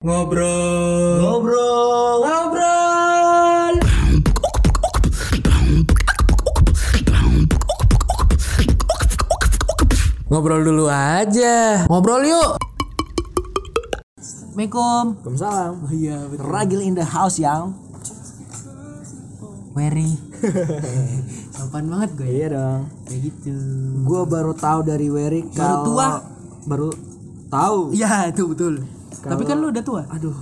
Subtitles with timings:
[0.00, 1.20] Ngobrol.
[1.20, 2.24] Ngobrol.
[2.24, 3.74] Ngobrol.
[10.32, 11.84] Ngobrol dulu aja.
[11.84, 12.56] Ngobrol yuk.
[14.16, 15.04] Assalamualaikum.
[15.20, 15.72] Waalaikumsalam.
[15.84, 16.48] Oh iya betul.
[16.48, 17.76] Ragil in the house yang.
[19.76, 20.16] Wery.
[21.60, 22.24] Sopan banget gue.
[22.40, 22.88] Iya dong.
[23.04, 23.52] Kayak gitu.
[24.08, 26.08] Gua baru tahu dari Wery Baru kalau tua.
[26.64, 26.88] Baru
[27.52, 27.92] tahu.
[27.92, 28.99] Iya itu betul.
[29.20, 30.02] Tapi kan lu udah tua.
[30.08, 30.32] Aduh.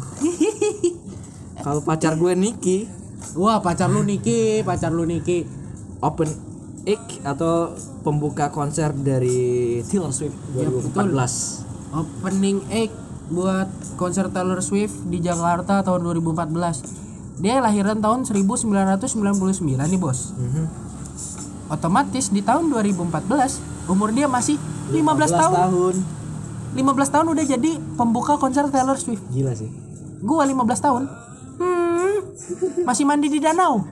[1.66, 2.86] kalau pacar gue Niki
[3.34, 5.43] Wah pacar lu Niki, pacar lu Niki.
[5.98, 6.30] open
[6.86, 7.75] ik atau
[8.06, 11.67] pembuka konser dari Taylor Swift Ya, 2014.
[11.93, 12.94] Opening act
[13.29, 13.68] buat
[14.00, 17.42] konser Taylor Swift di Jakarta tahun 2014.
[17.42, 20.32] Dia lahiran tahun 1999 nih bos.
[20.39, 20.64] Mhm.
[21.68, 24.56] Otomatis di tahun 2014 umur dia masih
[24.89, 25.56] 15, 15 tahun.
[25.68, 25.95] tahun.
[26.79, 29.27] 15 tahun udah jadi pembuka konser Taylor Swift.
[29.35, 29.67] Gila sih.
[30.23, 31.03] Gua 15 tahun.
[31.59, 32.23] Hmm,
[32.87, 33.83] masih mandi di danau.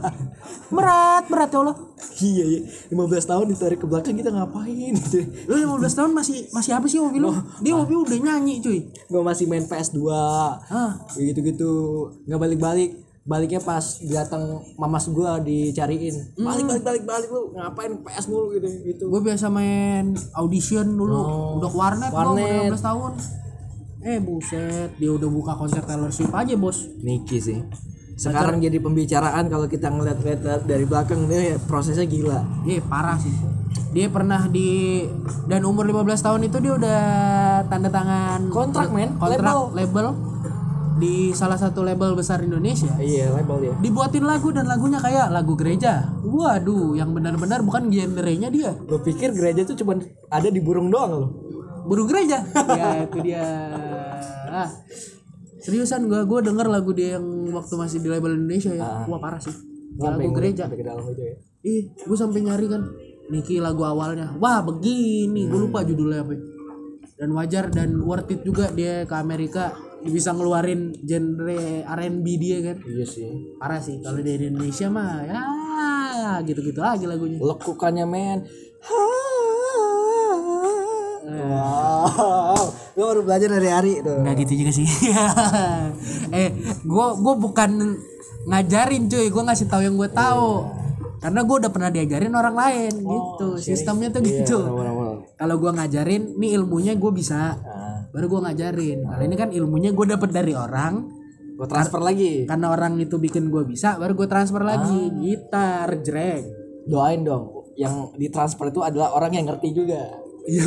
[0.74, 1.76] berat, berat ya Allah.
[2.22, 2.60] Iya, iya.
[2.94, 4.94] 15 tahun ditarik ke belakang kita ngapain.
[5.50, 7.34] Lu 15 tahun masih masih apa sih hobi lu?
[7.58, 8.86] Dia hobi udah nyanyi cuy.
[9.10, 9.98] Gue masih main PS2.
[10.70, 11.72] Ah, Kayak gitu-gitu.
[12.30, 13.09] Nggak balik-balik.
[13.20, 16.34] Baliknya pas datang mamas gua dicariin.
[16.40, 19.04] Balik balik balik balik lu ngapain PS mulu gitu gitu.
[19.12, 21.20] gue biasa main audition dulu
[21.60, 22.80] udah ke warnet, gua umur warnet.
[22.80, 23.12] 15 tahun
[24.00, 27.60] eh buset dia udah buka konser Taylor Swift aja bos Niki sih.
[28.16, 32.40] Sekarang jadi pembicaraan kalau kita ngeliat-ngeliat dari belakang dia prosesnya gila.
[32.68, 33.32] eh parah sih
[33.90, 35.02] dia pernah di
[35.50, 37.00] dan umur 15 tahun itu dia udah
[37.66, 39.18] tanda tangan Kontrak, men.
[39.18, 40.14] kontrak Label.
[41.00, 42.92] Di salah satu label besar Indonesia.
[43.00, 43.74] Iya, label dia.
[43.80, 46.12] dibuatin lagu dan lagunya kayak lagu gereja.
[46.20, 48.76] Waduh yang benar-benar bukan genrenya dia.
[48.84, 49.96] Lo pikir gereja tuh cuma
[50.28, 51.28] ada di burung doang lo?
[51.90, 52.44] burung gereja?
[52.76, 53.42] Ya itu dia.
[54.46, 54.70] Ah,
[55.58, 59.08] seriusan gua gua denger lagu dia yang waktu masih di label Indonesia ya.
[59.10, 59.54] Wah parah sih.
[59.98, 60.70] Lagu gereja.
[60.70, 61.34] Sampai ke dalam itu ya.
[61.60, 62.82] ih gua sampai nyari kan
[63.30, 64.34] Niki lagu awalnya.
[64.38, 65.46] Wah begini.
[65.50, 66.34] Gua lupa judulnya apa.
[67.20, 69.76] Dan wajar dan worth it juga dia ke Amerika
[70.08, 72.76] bisa ngeluarin genre R&B dia kan?
[72.80, 73.28] Iya sih.
[73.60, 75.42] parah sih kalau di Indonesia mah ya
[76.44, 77.38] gitu-gitu lagi lagunya.
[77.40, 78.38] Lekukannya men.
[81.30, 84.18] Wow, gue baru belajar dari Ari tuh.
[84.24, 84.88] nggak gitu juga sih.
[86.34, 86.48] Eh
[86.82, 87.70] gue gue bukan
[88.50, 89.26] ngajarin cuy.
[89.30, 90.66] Gue ngasih tahu yang gue tahu.
[91.20, 93.60] Karena gue udah pernah diajarin orang lain gitu.
[93.60, 94.56] sistemnya tuh gitu.
[94.64, 95.28] Awal-awal.
[95.36, 97.60] kalau gue ngajarin nih ilmunya gue bisa.
[97.60, 101.18] Nah, baru gue ngajarin kalau ini kan ilmunya gue dapet dari orang
[101.60, 102.48] gue transfer lagi.
[102.48, 107.72] karena orang itu bikin gue bisa baru gue transfer lagi gitar jreng Doain dong.
[107.76, 110.10] Yang ditransfer itu adalah orang yang ngerti juga.
[110.48, 110.64] Iya.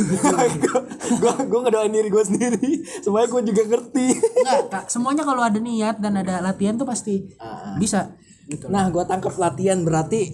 [1.20, 2.70] gue gue ngedoain diri gue sendiri.
[3.02, 4.06] Semuanya gue juga ngerti.
[4.14, 4.84] Enggak, Kak.
[4.88, 7.34] semuanya kalau ada niat dan ada latihan tuh pasti
[7.76, 8.14] bisa
[8.48, 10.30] gitu Nah, gue tangkap latihan berarti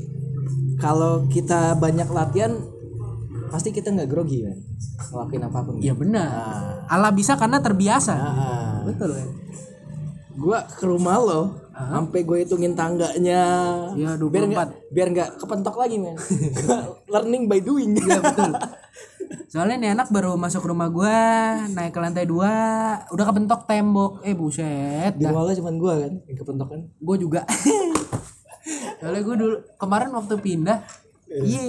[0.79, 2.59] kalau kita banyak latihan
[3.51, 4.59] pasti kita nggak grogi kan
[5.11, 5.75] ngelakuin apa pun.
[5.83, 6.29] Iya benar.
[6.31, 8.15] Nah, Allah bisa karena terbiasa.
[8.15, 8.83] ah.
[8.83, 9.27] Betul ya.
[10.31, 13.43] gue ke rumah lo sampai gue hitungin tangganya
[13.93, 16.17] Iya, biar nggak biar nggak kepentok lagi men
[17.13, 18.53] learning by doing Iya betul.
[19.47, 21.19] Soalnya nih anak baru masuk rumah gua,
[21.69, 22.51] naik ke lantai dua,
[23.07, 24.23] udah kepentok tembok.
[24.23, 25.15] Eh buset.
[25.15, 27.41] di rumah lo cuma gue kan yang kepentok kan Gue juga.
[28.99, 30.79] Soalnya gue dulu kemarin waktu pindah,
[31.29, 31.63] iya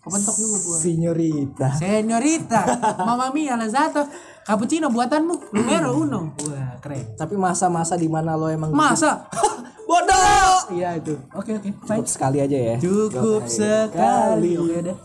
[0.00, 0.76] kepentok juga gua.
[0.76, 2.60] Signorita Senyorita,
[3.00, 4.02] Mama Mia lah satu.
[4.46, 6.30] Cappuccino buatanmu, numero uno.
[6.46, 7.18] Wah keren.
[7.18, 9.26] tapi masa-masa di mana lo emang Masa?
[9.90, 10.70] bodoh!
[10.70, 11.18] Iya itu.
[11.34, 11.74] Oke oke.
[11.82, 12.74] cukup sekali aja ya.
[12.78, 14.54] Cukup sekali.
[14.54, 14.96] Oke deh.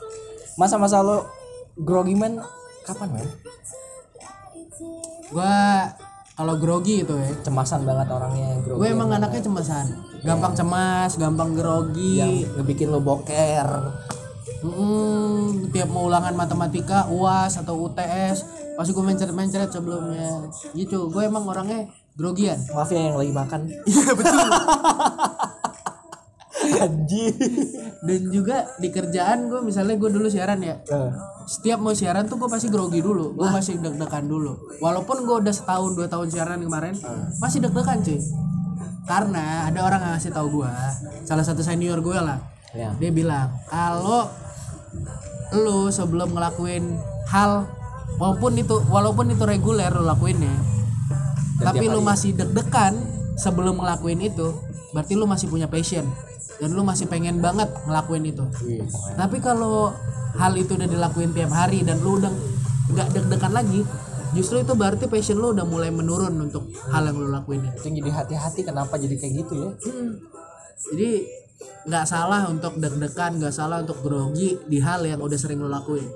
[0.61, 1.25] masa-masa lo
[1.73, 2.37] grogi men?
[2.85, 3.27] Kapan men?
[5.33, 5.89] Gua
[6.37, 8.77] kalau grogi itu ya, cemasan banget orangnya yang grogi.
[8.77, 9.85] Gue emang anaknya cemasan.
[10.21, 12.21] Gampang cemas gampang grogi.
[12.21, 13.69] Yang ngebikin lo boker.
[14.61, 20.47] Mm, tiap mau ulangan matematika uas atau UTS pasti gue mencret-mencret sebelumnya.
[20.73, 22.59] Gitu gue emang orangnya grogian.
[22.71, 23.61] Maaf ya yang lagi makan.
[23.89, 24.47] Iya betul.
[26.61, 27.33] Anjir
[28.05, 30.77] dan juga di kerjaan gue misalnya gue dulu siaran ya.
[30.89, 31.11] Eh,
[31.49, 33.33] setiap mau siaran tuh gue pasti grogi dulu.
[33.33, 34.57] Gue masih deg-degan dulu.
[34.81, 36.97] Walaupun gue udah setahun dua tahun siaran kemarin
[37.41, 38.21] masih deg-degan cuy.
[39.05, 40.71] Karena ada orang yang ngasih tahu gue
[41.25, 42.37] salah satu senior gue lah.
[42.77, 44.29] Ya dia bilang kalau
[45.51, 46.95] lu sebelum ngelakuin
[47.27, 47.67] hal
[48.19, 50.51] walaupun itu walaupun itu reguler lu lakuinnya
[51.61, 52.97] tapi lu masih deg-degan
[53.37, 54.49] sebelum ngelakuin itu
[54.91, 56.03] berarti lu masih punya passion.
[56.61, 58.45] Dan lu masih pengen banget ngelakuin itu.
[58.61, 58.85] Iya.
[59.17, 59.89] tapi kalau
[60.37, 62.29] hal itu udah dilakuin tiap hari dan lu udah
[62.93, 63.81] nggak deg-degan lagi
[64.31, 67.81] justru itu berarti passion lu udah mulai menurun untuk hal yang lu lakuin itu.
[67.81, 69.69] Jadi hati-hati kenapa jadi kayak gitu ya?
[69.89, 70.11] Hmm.
[70.81, 71.09] jadi
[71.61, 76.09] nggak salah untuk deg-degan nggak salah untuk grogi di hal yang udah sering lo lakuin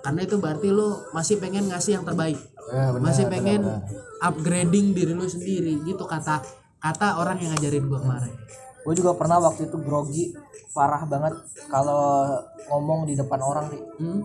[0.00, 2.38] karena itu berarti lo masih pengen ngasih yang terbaik.
[2.70, 3.84] Eh, benar, masih pengen benar.
[4.24, 6.40] upgrading diri lo sendiri gitu kata
[6.80, 8.34] kata orang yang ngajarin gua kemarin.
[8.80, 10.32] Gue juga pernah waktu itu grogi
[10.70, 11.34] parah banget
[11.66, 12.38] kalau
[12.70, 14.22] ngomong di depan orang nih hmm?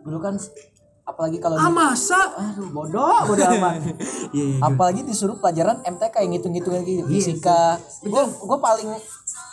[0.00, 0.34] dulu kan
[1.04, 2.16] apalagi kalau ah masa?
[2.38, 3.82] Aduh bodoh bodoh amat.
[4.32, 4.58] Iya, iya.
[4.64, 7.76] apalagi disuruh pelajaran MTK yang ngitung-ngitungin gitu fisika.
[8.00, 8.88] gue gue paling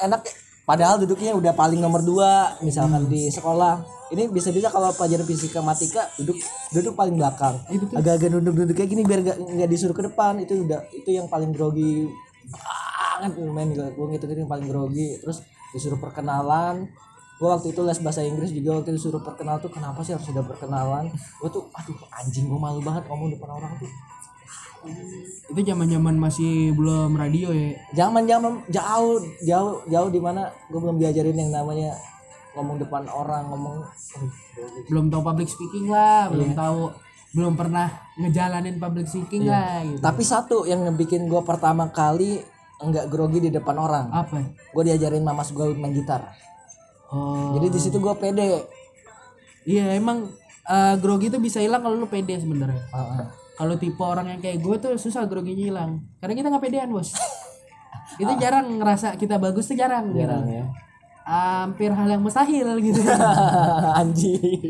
[0.06, 0.22] enak
[0.64, 6.08] padahal duduknya udah paling nomor dua misalkan di sekolah ini bisa-bisa kalau pelajaran fisika matika
[6.16, 6.40] duduk
[6.72, 7.60] duduk paling belakang.
[7.92, 10.40] Agak-agak duduk-duduk kayak gini biar gak, nggak disuruh ke depan.
[10.40, 12.08] Itu udah itu yang paling grogi
[13.18, 15.20] banget main gue ngitung-ngitung paling grogi.
[15.20, 15.44] Terus
[15.76, 16.88] disuruh perkenalan.
[17.38, 20.26] Gue waktu itu les bahasa Inggris juga waktu itu disuruh perkenal tuh kenapa sih harus
[20.32, 21.12] ada perkenalan?
[21.44, 23.92] Gue tuh aduh anjing gue malu banget ngomong depan orang tuh.
[25.52, 27.76] Itu zaman zaman masih belum radio ya?
[27.92, 31.92] Zaman zaman jauh jauh jauh di mana gue belum diajarin yang namanya
[32.58, 33.86] ngomong depan orang ngomong
[34.90, 36.92] belum tahu public speaking lah belum tahu
[37.38, 37.88] belum pernah
[38.18, 42.42] ngejalanin public speaking lah gitu tapi satu yang bikin gue pertama kali
[42.82, 44.42] enggak grogi di depan orang apa
[44.74, 46.34] gue diajarin mamas gue main gitar
[47.14, 48.66] oh jadi di situ gue pede
[49.68, 50.32] Iya emang
[50.64, 52.88] eh, grogi itu bisa hilang kalau lu pede sebenarnya.
[52.88, 53.28] Heeh.
[53.60, 55.92] Kalau tipe orang yang kayak gue tuh susah groginya hilang.
[56.24, 57.12] Karena kita nggak pedean bos.
[58.24, 60.16] itu jarang ngerasa kita bagus tuh jarang.
[60.16, 60.24] gitu.
[60.24, 60.66] jarang ya
[61.28, 63.04] Hampir hal yang mustahil gitu.
[64.00, 64.64] anjing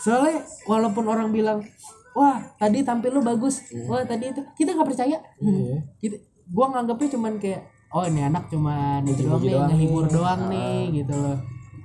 [0.00, 1.60] Soalnya walaupun orang bilang,
[2.16, 5.20] wah tadi tampil lu bagus, wah tadi itu kita nggak percaya.
[5.42, 5.76] Iya.
[6.00, 6.16] Kita,
[6.48, 7.60] gua nganggapnya cuman kayak,
[7.92, 10.12] oh ini anak cuman itu doang nih, doang ngehibur nih.
[10.14, 11.38] doang nih gitu loh.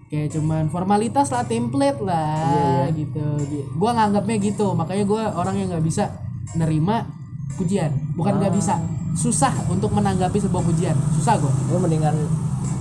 [0.08, 3.26] Kayak cuman formalitas lah, template lah gitu.
[3.76, 6.14] Gua nganggapnya gitu, makanya gua orang yang nggak bisa
[6.56, 7.10] nerima
[7.58, 8.80] pujian, bukan nggak bisa,
[9.18, 12.16] susah untuk menanggapi sebuah pujian, susah gua gue mendingan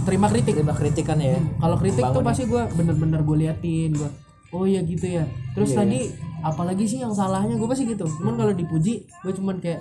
[0.07, 0.55] terima kritik.
[0.57, 4.11] terima kritikan ya Kalau kritik tuh pasti gue bener-bener gue liatin gue.
[4.51, 5.25] Oh iya gitu ya.
[5.55, 6.11] Terus tadi
[6.41, 8.07] apalagi sih yang salahnya gue pasti gitu.
[8.07, 9.81] Cuman kalau dipuji gue cuman kayak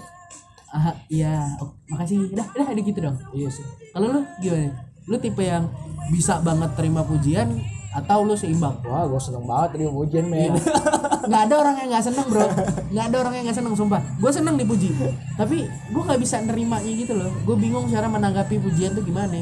[0.69, 3.17] ah iya oh, makasih udah udah ada gitu dong.
[3.33, 4.69] iya sih Kalau lu gimana?
[5.09, 5.65] Lu tipe yang
[6.13, 7.57] bisa banget terima pujian
[7.89, 8.77] atau lu seimbang?
[8.85, 10.53] wah gue seneng banget tadi ujian men
[11.29, 12.45] nggak ada orang yang nggak seneng bro
[12.93, 14.93] nggak ada orang yang nggak seneng sumpah gue seneng dipuji
[15.33, 19.41] tapi gue nggak bisa nerimanya gitu loh gue bingung cara menanggapi pujian tuh gimana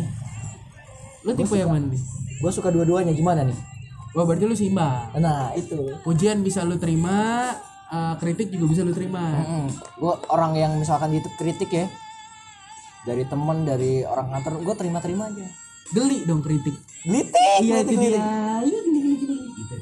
[1.28, 2.02] lu tipe yang mana nih?
[2.40, 3.58] Gue suka dua-duanya gimana nih?
[4.16, 5.92] Wah berarti lu seimbang nah itu.
[6.08, 7.52] Pujian bisa lu terima
[7.92, 9.44] eh, kritik juga bisa lu terima.
[10.00, 11.92] Gue orang yang misalkan gitu kritik ya
[13.04, 15.48] dari temen dari orang kantor gue terima-terima aja.
[15.92, 16.76] Geli dong kritik.
[17.04, 18.20] Glitik, iya itu dia
[18.64, 19.38] iya geli geli geli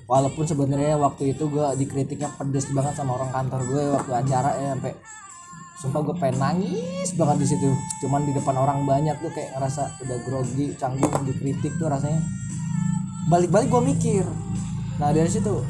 [0.05, 4.77] Walaupun sebenarnya waktu itu gue dikritiknya pedes banget sama orang kantor gue waktu acara ya
[4.77, 4.93] sampai
[5.85, 7.69] sumpah gue pengen nangis banget di situ.
[8.01, 12.25] Cuman di depan orang banyak tuh kayak ngerasa udah grogi, canggung dikritik tuh rasanya.
[13.29, 14.25] Balik-balik gue mikir.
[14.97, 15.61] Nah dari situ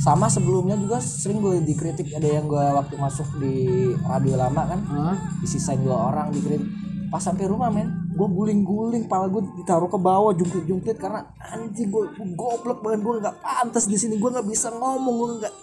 [0.00, 4.80] sama sebelumnya juga sering gue dikritik ada yang gue waktu masuk di radio lama kan
[4.88, 5.16] Hah?
[5.44, 6.64] disisain dua orang dikritik
[7.12, 12.16] pas sampai rumah men gue guling-guling pala gue ditaruh ke bawah jungkit-jungkit karena anjing gue
[12.32, 15.54] goblok banget gue nggak pantas di sini gue nggak bisa ngomong gue nggak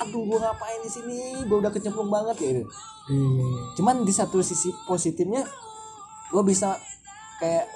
[0.00, 1.18] aduh gue ngapain di sini?
[1.44, 2.72] Gue udah kecemplung banget ya gitu.
[3.10, 3.74] Iya.
[3.74, 5.42] cuman di satu sisi positifnya
[6.30, 6.78] gue bisa
[7.42, 7.66] kayak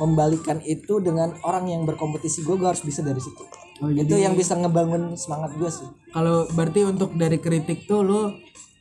[0.00, 3.42] membalikan itu dengan orang yang berkompetisi gue gue harus bisa dari situ.
[3.78, 5.86] Oh, itu yang bisa ngebangun semangat gue sih.
[6.14, 8.20] Kalau berarti untuk dari kritik tuh lu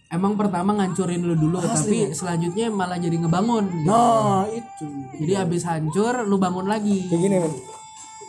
[0.08, 3.66] emang pertama ngancurin lu dulu tapi selanjutnya malah jadi ngebangun.
[3.68, 3.90] Gitu.
[3.90, 4.88] nah itu.
[5.26, 7.04] Jadi abis hancur lu bangun lagi.
[7.10, 7.54] Kayak gini men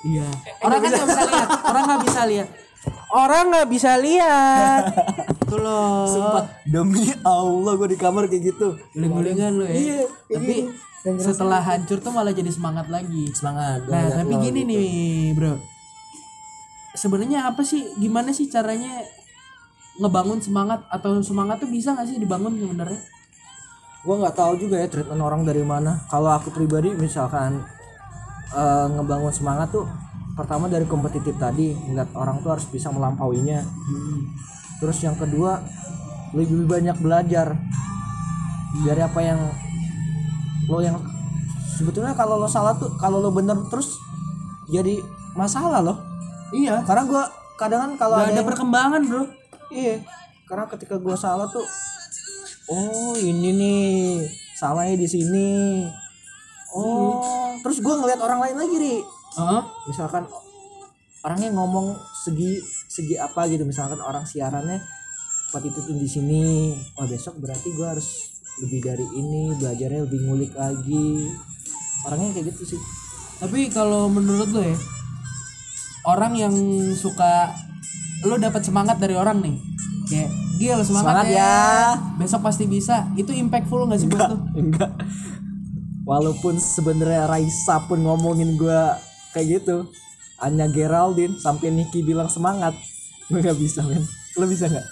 [0.08, 0.28] iya.
[0.64, 1.48] Orang kan nggak bisa lihat.
[1.62, 2.48] Orang nggak bisa lihat
[3.12, 4.92] orang nggak bisa lihat.
[5.50, 6.04] Tuh loh.
[6.04, 8.76] Sumpah demi Allah gue di kamar kayak gitu.
[8.92, 10.54] Guling-gulingan lu ya Iya, tapi
[11.16, 13.32] setelah hancur tuh malah jadi semangat lagi.
[13.32, 14.88] Semangat nah tapi gini nih
[15.32, 15.56] bro.
[16.92, 19.00] Sebenarnya apa sih gimana sih caranya
[19.96, 20.84] ngebangun semangat?
[20.92, 23.00] Atau semangat tuh bisa gak sih dibangun sebenarnya?
[24.04, 26.04] Gue nggak tahu juga ya treatment orang dari mana.
[26.12, 27.64] Kalau aku pribadi misalkan
[28.52, 29.88] eh, ngebangun semangat tuh
[30.38, 33.58] pertama dari kompetitif tadi ngeliat orang tuh harus bisa melampauinya.
[34.78, 35.58] Terus yang kedua
[36.30, 37.58] lebih banyak belajar.
[38.86, 39.40] Dari apa yang
[40.70, 41.02] lo yang
[41.74, 43.98] sebetulnya kalau lo salah tuh kalau lo bener terus
[44.70, 45.02] jadi
[45.34, 45.98] masalah loh.
[46.54, 46.86] Iya.
[46.86, 47.22] Karena gue
[47.58, 49.26] kadang kan kalau ada ada yang- perkembangan bro.
[49.68, 50.00] Iya,
[50.48, 51.60] karena ketika gua salah tuh,
[52.72, 54.24] oh ini nih
[54.56, 55.84] salahnya di sini.
[56.72, 58.96] Oh, terus gua ngeliat orang lain lagi ri.
[59.36, 59.62] Heeh.
[59.90, 60.24] Misalkan
[61.26, 63.68] orangnya ngomong segi segi apa gitu.
[63.68, 64.80] Misalkan orang siarannya
[65.52, 66.72] attitude di sini.
[66.96, 71.28] Wah besok berarti gue harus lebih dari ini belajarnya lebih ngulik lagi.
[72.08, 72.80] Orangnya kayak gitu sih.
[73.38, 74.78] Tapi kalau menurut lo ya
[76.08, 76.54] orang yang
[76.96, 77.52] suka
[78.24, 79.56] lo dapat semangat dari orang nih.
[80.08, 81.36] Kayak gil semangat, Semangat ya.
[81.36, 81.56] ya."
[82.18, 83.06] besok pasti bisa.
[83.14, 84.90] Itu impactful nggak sih buat lo enggak
[86.08, 88.80] walaupun sebenarnya Raisa pun ngomongin gue
[89.38, 89.86] kayak gitu.
[90.42, 92.74] Anya Geraldine sampai Niki bilang semangat.
[93.30, 94.02] Gue nggak bisa men.
[94.34, 94.86] Lo bisa nggak?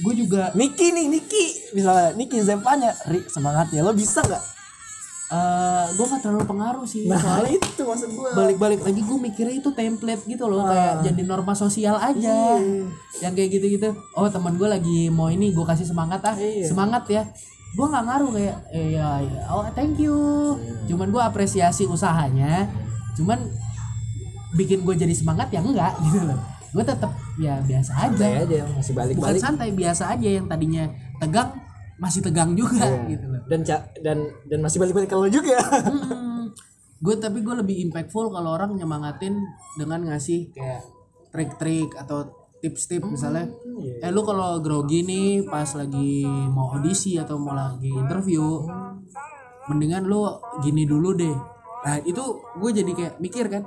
[0.00, 1.44] Gue juga Niki nih Niki
[1.76, 4.44] misalnya Niki Zempanya Ri semangat ya lo bisa nggak?
[5.30, 7.06] Eh gue gak terlalu pengaruh sih.
[7.06, 10.66] Nah soalnya itu maksud gue balik-balik lagi gue mikirnya itu template gitu loh.
[10.66, 10.72] Ah.
[10.72, 12.58] kayak jadi norma sosial aja.
[12.58, 12.90] Iya.
[13.22, 13.94] yang kayak gitu-gitu.
[14.18, 16.34] Oh teman gue lagi mau ini gue kasih semangat ah.
[16.34, 16.66] Iya.
[16.66, 17.22] semangat ya.
[17.76, 20.16] Gue nggak ngaruh kayak eh, ya, ya oh thank you.
[20.58, 20.96] Iya.
[20.96, 22.66] cuman gue apresiasi usahanya
[23.16, 23.38] cuman
[24.54, 26.38] bikin gue jadi semangat ya enggak gitu loh.
[26.70, 28.58] Gue tetap ya biasa aja santai aja.
[28.70, 30.84] masih bukan balik-balik santai biasa aja yang tadinya
[31.18, 31.50] tegang
[32.00, 33.10] masih tegang juga Iya.
[33.10, 33.42] gitu loh.
[33.50, 33.60] Dan
[34.00, 35.58] dan dan masih balik-balik kalau juga.
[37.00, 39.32] Gue tapi gue lebih impactful kalau orang nyemangatin
[39.74, 40.84] dengan ngasih kayak
[41.32, 42.28] trik-trik atau
[42.60, 43.48] tips-tips misalnya
[44.04, 48.68] eh lu kalau grogi nih pas lagi mau audisi atau mau lagi interview
[49.64, 50.28] mendingan lu
[50.60, 51.32] gini dulu deh
[51.80, 52.22] nah itu
[52.60, 53.64] gue jadi kayak mikir kan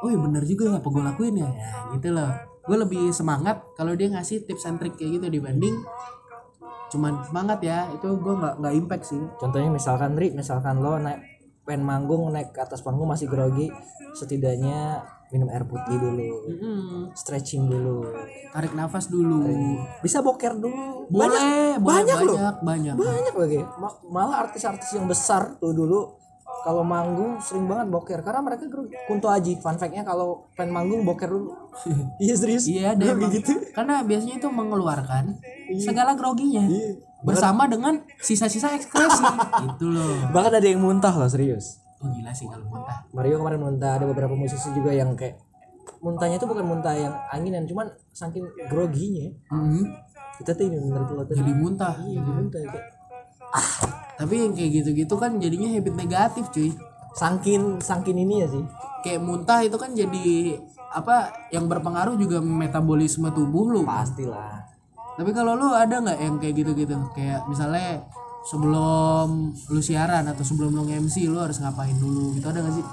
[0.00, 1.48] oh iya bener juga apa gue lakuin ya.
[1.48, 2.30] Ya gitu loh.
[2.64, 5.76] Gue lebih semangat kalau dia ngasih tips and trick kayak gitu dibanding
[6.90, 7.88] cuman semangat ya.
[7.92, 9.20] Itu gue nggak nggak impact sih.
[9.36, 11.20] Contohnya misalkan Ri misalkan lo naik
[11.68, 13.68] pengen manggung naik ke atas panggung masih grogi
[14.16, 17.14] setidaknya minum air putih dulu Mm-mm.
[17.14, 18.02] stretching dulu.
[18.50, 19.46] Tarik nafas dulu.
[20.02, 21.06] Bisa boker dulu.
[21.06, 22.34] Boleh boleh banyak loh.
[22.34, 22.94] banyak banyak.
[22.98, 23.60] Banyak lagi.
[23.78, 26.19] Ma- malah artis-artis yang besar tuh dulu
[26.60, 31.02] kalau manggung sering banget boker karena mereka grogi Kunto Aji fun fact-nya kalau pengen manggung
[31.08, 31.56] boker dulu.
[32.22, 32.64] Iya serius?
[32.68, 33.56] Iya ada gitu.
[33.72, 35.40] karena biasanya itu mengeluarkan
[35.80, 36.64] segala groginya.
[36.68, 37.00] Iya.
[37.20, 39.20] bersama dengan sisa-sisa ekspresi.
[39.68, 40.32] Itu loh.
[40.32, 41.76] Bahkan ada yang muntah loh serius.
[42.00, 43.04] Oh gila sih kalau muntah.
[43.12, 45.36] Mario kemarin muntah ada beberapa musisi juga yang kayak
[46.00, 49.28] muntahnya itu bukan muntah yang anginan cuman saking groginya.
[49.52, 50.08] Mhm.
[50.40, 52.00] kita tuh ini menurut lo jadi muntah.
[52.00, 52.86] Iya di muntah kayak
[54.20, 56.76] tapi yang kayak gitu-gitu kan jadinya habit negatif cuy.
[57.16, 58.60] Sangkin sangkin ini ya sih.
[59.00, 60.60] Kayak muntah itu kan jadi
[60.92, 63.82] apa yang berpengaruh juga metabolisme tubuh lu.
[63.88, 64.68] Pastilah.
[65.16, 67.00] Tapi kalau lu ada nggak yang kayak gitu-gitu?
[67.16, 68.04] Kayak misalnya
[68.44, 72.36] sebelum lu siaran atau sebelum lu MC lu harus ngapain dulu?
[72.36, 72.84] Gitu ada gak sih?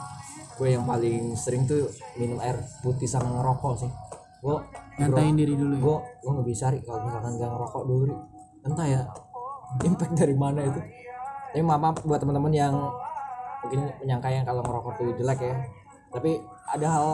[0.57, 1.85] gue yang paling sering tuh
[2.17, 3.91] minum air putih sama ngerokok sih.
[4.41, 4.57] Gue
[4.97, 5.81] Nyantain diri dulu ya.
[5.85, 8.15] gue gue nggak bisa ri kalau misalkan gak ngerokok dulu ri.
[8.65, 9.01] Entah ya
[9.85, 10.81] impact dari mana itu
[11.51, 12.73] tapi maaf, maaf buat teman-teman yang
[13.63, 15.55] mungkin menyangka yang kalau ngerokok tuh jelek ya
[16.13, 16.39] tapi
[16.71, 17.07] ada hal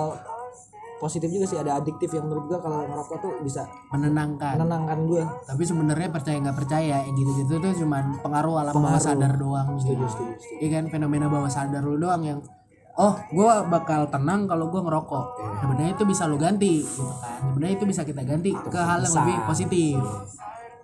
[1.02, 4.56] positif juga sih ada adiktif yang menurut gue kalau ngerokok tuh bisa Menenangkan.
[4.56, 9.36] menenangkan gue Tapi sebenarnya percaya nggak percaya yang gitu-gitu tuh cuman pengaruh alam bawah sadar
[9.36, 9.76] doang.
[9.76, 12.40] setuju setuju Iya kan fenomena bawah sadar lu doang yang
[12.94, 15.26] oh gua bakal tenang kalau gua ngerokok.
[15.66, 17.52] Sebenarnya itu bisa lu ganti gitu kan.
[17.52, 19.98] Sebenarnya itu bisa kita ganti ke hal yang lebih positif.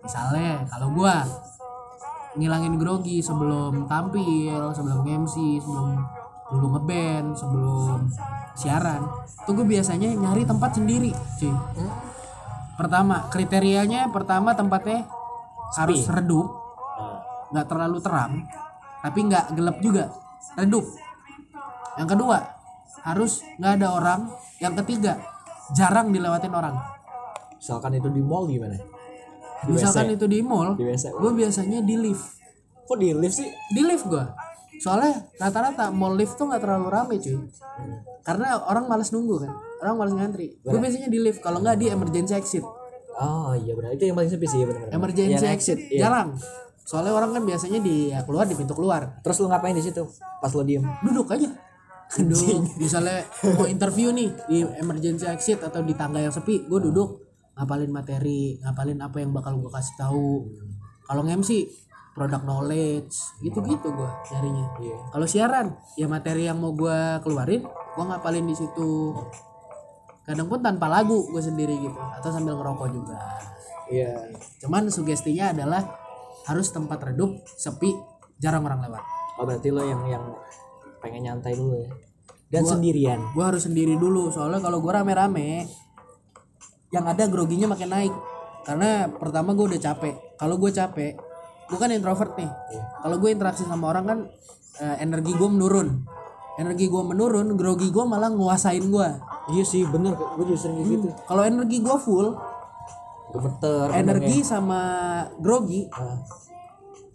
[0.04, 1.22] Misalnya kalau gua
[2.38, 5.98] ngilangin grogi sebelum tampil, sebelum MC, sebelum
[6.50, 8.10] dulu ngeband, sebelum
[8.58, 9.06] siaran,
[9.46, 11.54] tuh gue biasanya nyari tempat sendiri, cuy.
[12.78, 15.06] Pertama, kriterianya pertama tempatnya
[15.78, 16.48] harus redup,
[17.54, 18.34] nggak terlalu terang,
[19.02, 20.10] tapi nggak gelap juga,
[20.58, 20.86] redup.
[21.98, 22.38] Yang kedua,
[23.06, 24.22] harus nggak ada orang.
[24.60, 25.14] Yang ketiga,
[25.74, 26.76] jarang dilewatin orang.
[27.60, 28.80] misalkan itu di mall gimana
[29.68, 30.16] Di Misalkan WC?
[30.16, 32.26] itu di mall, gue biasanya di lift.
[32.90, 34.24] kok di lift sih Di lift gue.
[34.80, 37.36] Soalnya rata-rata mall lift tuh nggak terlalu rame cuy.
[38.24, 39.52] Karena orang malas nunggu kan,
[39.84, 40.56] orang malas ngantri.
[40.64, 42.64] Gue biasanya di lift, kalau nggak di emergency exit.
[43.20, 46.08] oh iya benar itu yang paling sepi sih benar Emergency Yang exit, iya.
[46.08, 46.40] jarang.
[46.88, 49.20] Soalnya orang kan biasanya di ya, keluar di pintu keluar.
[49.20, 50.08] terus lu ngapain di situ
[50.40, 51.52] pas lu diem duduk aja
[52.16, 53.22] duduk misalnya
[53.60, 57.29] mau interview nih di emergency exit atau di tangga yang sepi gue duduk
[57.60, 60.48] ngapalin materi ngapalin apa yang bakal gue kasih tahu.
[61.04, 61.68] Kalau MC
[62.16, 64.66] product knowledge gitu gitu gue nyarinya.
[64.82, 64.98] Iya.
[65.14, 69.12] kalau siaran ya materi yang mau gue keluarin gue ngapalin di situ.
[70.24, 73.18] Kadang pun tanpa lagu gue sendiri gitu atau sambil ngerokok juga.
[73.92, 74.36] Iya.
[74.64, 75.84] Cuman sugestinya adalah
[76.48, 77.92] harus tempat redup sepi
[78.40, 79.04] jarang orang lewat.
[79.40, 80.24] Oh berarti lo yang yang
[81.04, 81.92] pengen nyantai dulu ya?
[82.50, 83.20] Dan sendirian?
[83.38, 85.70] gue harus sendiri dulu soalnya kalau gue rame-rame
[86.90, 88.14] yang ada groginya makin naik.
[88.66, 90.16] Karena pertama gue udah capek.
[90.38, 91.14] Kalau gue capek
[91.70, 92.50] gue kan introvert nih.
[93.06, 94.20] Kalau gue interaksi sama orang kan
[94.82, 96.02] eh, energi gue menurun.
[96.60, 99.10] Energi gue menurun grogi gue malah nguasain gue
[99.54, 100.14] iya sih bener.
[100.18, 101.08] Gue juga sering kayak gitu.
[101.26, 102.28] Kalau energi gue full
[103.30, 104.82] gemeter energi sama
[105.38, 106.18] grogi Ah.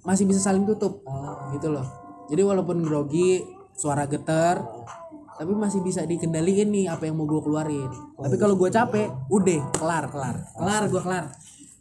[0.07, 1.02] masih bisa saling tutup.
[1.07, 1.50] Ah.
[1.54, 1.87] gitu loh.
[2.31, 3.43] Jadi walaupun grogi
[3.75, 4.62] suara getar
[5.35, 7.91] tapi masih bisa dikendaliin nih apa yang mau gue keluarin.
[8.14, 10.37] Tapi kalau gue capek udah kelar kelar.
[10.55, 11.25] Kelar gue kelar.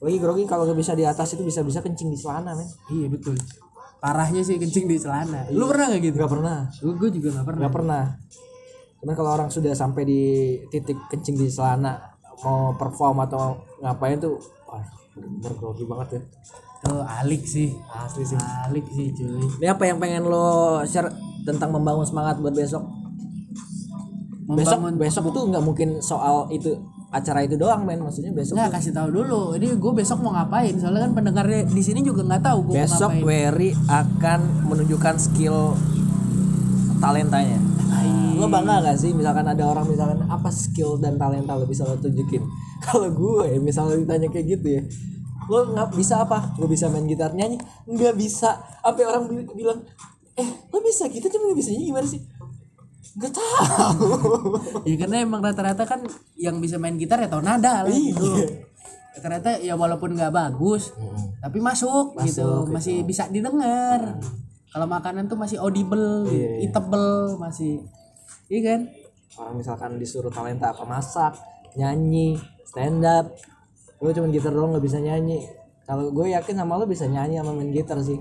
[0.02, 2.66] Lagi grogi kalau gak bisa di atas itu bisa bisa kencing di celana men.
[2.90, 3.38] Iya betul.
[4.02, 5.46] Parahnya sih kencing di celana.
[5.54, 6.18] Lu pernah gak gitu?
[6.18, 6.58] Nggak pernah.
[6.82, 7.62] Gue juga gak pernah.
[7.62, 8.04] Nggak pernah.
[9.00, 10.22] Cuman kalau orang sudah sampai di
[10.74, 12.02] titik kencing di celana
[12.42, 14.84] mau perform atau ngapain tuh wah
[15.14, 16.22] bener grogi banget ya.
[16.90, 17.70] Tuh alik sih.
[17.94, 18.36] Asli sih.
[18.66, 19.46] Alik sih cuy.
[19.62, 21.14] Ini apa yang pengen lo share
[21.46, 23.03] tentang membangun semangat buat besok
[24.44, 26.76] Membangun- besok tuh nggak mungkin soal itu
[27.10, 28.02] acara itu doang men.
[28.02, 29.56] Maksudnya besok Nggak kasih tahu dulu.
[29.56, 30.74] Ini gue besok mau ngapain?
[30.76, 33.24] Soalnya kan pendengarnya di sini juga nggak tahu gue mau besok ngapain.
[33.24, 35.78] Wery akan menunjukkan skill
[37.00, 37.60] talentanya.
[38.34, 39.14] Lo bangga gak sih?
[39.14, 42.42] Misalkan ada orang misalkan apa skill dan talenta lo bisa lo tunjukin?
[42.86, 44.84] Kalau gue misalnya ditanya kayak gitu ya
[45.44, 46.56] lo nggak bisa apa?
[46.56, 47.60] Gue bisa main gitar nyanyi?
[47.84, 48.64] Nggak bisa.
[48.80, 49.84] Apa orang bi- bilang
[50.34, 51.06] eh lo bisa?
[51.06, 52.20] Gitu cuma nggak bisa nyanyi gimana sih
[53.20, 54.10] Gak tahu.
[54.90, 56.04] Ya karena emang rata-rata kan
[56.40, 58.28] yang bisa main gitar ya tau nada lah gitu.
[59.14, 60.90] Rata-rata ya walaupun nggak bagus,
[61.38, 64.18] tapi masuk, gitu, masih bisa didengar.
[64.74, 66.26] Kalau makanan tuh masih audible,
[66.60, 67.86] eatable, masih.
[68.50, 68.82] Iya kan?
[69.34, 71.34] orang misalkan disuruh talenta apa masak
[71.74, 72.38] nyanyi
[72.70, 73.34] stand up
[73.98, 75.48] lo cuma gitar doang nggak bisa nyanyi.
[75.88, 78.20] Kalau gue yakin sama lo bisa nyanyi sama main gitar sih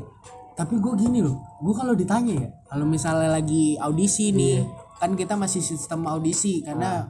[0.52, 4.60] Tapi gue gini loh, gue kalau ditanya ya, kalau misalnya lagi audisi nih,
[5.00, 7.08] kan kita masih sistem audisi karena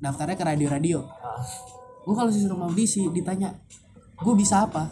[0.00, 1.04] daftarnya ke radio-radio.
[1.20, 1.44] Ah,
[2.00, 3.52] Gue kalau sistem audisi ditanya,
[4.16, 4.88] gue bisa apa?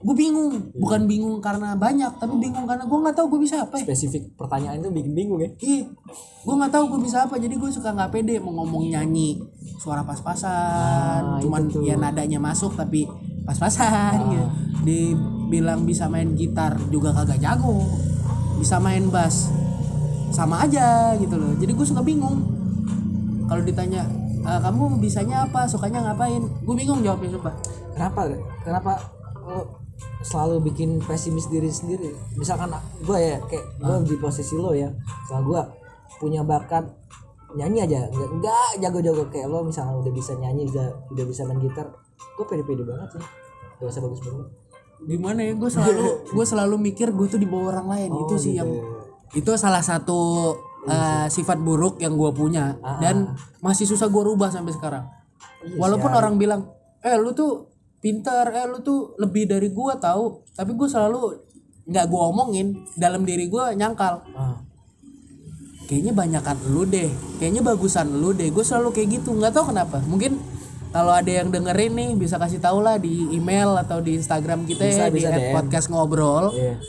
[0.00, 3.76] Gue bingung, bukan bingung karena banyak, tapi bingung karena gue nggak tahu gue bisa apa.
[3.76, 3.84] Ya.
[3.92, 5.84] spesifik pertanyaan itu bikin bingung ya Iya,
[6.44, 9.44] gue nggak tahu gue bisa apa, jadi gue suka nggak pede mau ngomong nyanyi
[9.76, 13.04] suara pas-pasan, cuman ya nadanya masuk tapi
[13.44, 14.46] pas-pasan gitu.
[15.46, 17.86] Dibilang bisa main gitar juga kagak jago,
[18.58, 19.46] bisa main bass.
[20.34, 21.54] Sama aja gitu loh.
[21.54, 22.42] Jadi gue suka bingung.
[23.46, 24.02] Kalau ditanya
[24.42, 27.54] "Eh, kamu bisanya apa, sukanya ngapain, gue bingung jawabnya sumpah.
[27.94, 28.28] kenapa?
[28.66, 28.92] Kenapa
[29.46, 29.80] lo
[30.26, 32.10] selalu bikin pesimis diri sendiri?
[32.34, 32.74] Misalkan
[33.06, 35.60] gue ya kayak gue di posisi lo ya misalnya gue
[36.18, 36.84] punya bakat
[37.54, 38.10] nyanyi aja.
[38.10, 41.86] Nggak nggak jago-jago kayak lo misalnya udah bisa nyanyi udah udah bisa main gitar
[42.36, 43.24] gue pede-pede banget sih.
[43.80, 44.65] Gak usah bagus banget
[45.04, 48.10] Gimana ya, gue selalu gue selalu mikir gue tuh di bawah orang lain.
[48.24, 48.70] itu sih yang
[49.36, 50.54] itu salah satu
[50.88, 55.04] eh, sifat buruk yang gue punya dan masih susah gue rubah sampai sekarang.
[55.76, 56.70] Walaupun orang bilang,
[57.02, 61.42] eh lu tuh pintar, eh lu tuh lebih dari gue tahu, tapi gue selalu
[61.86, 64.22] nggak gue omongin dalam diri gue nyangkal.
[64.34, 64.58] ah
[65.86, 67.06] Kayaknya banyakan lu deh,
[67.38, 68.50] kayaknya bagusan lu deh.
[68.50, 70.02] Gue selalu kayak gitu, nggak tahu kenapa.
[70.02, 70.34] Mungkin
[70.96, 74.88] kalau ada yang dengerin nih bisa kasih tahu lah di email atau di Instagram kita
[74.88, 75.52] Bisa, ya bisa di DM.
[75.52, 76.56] podcast ngobrol.
[76.56, 76.80] Iya.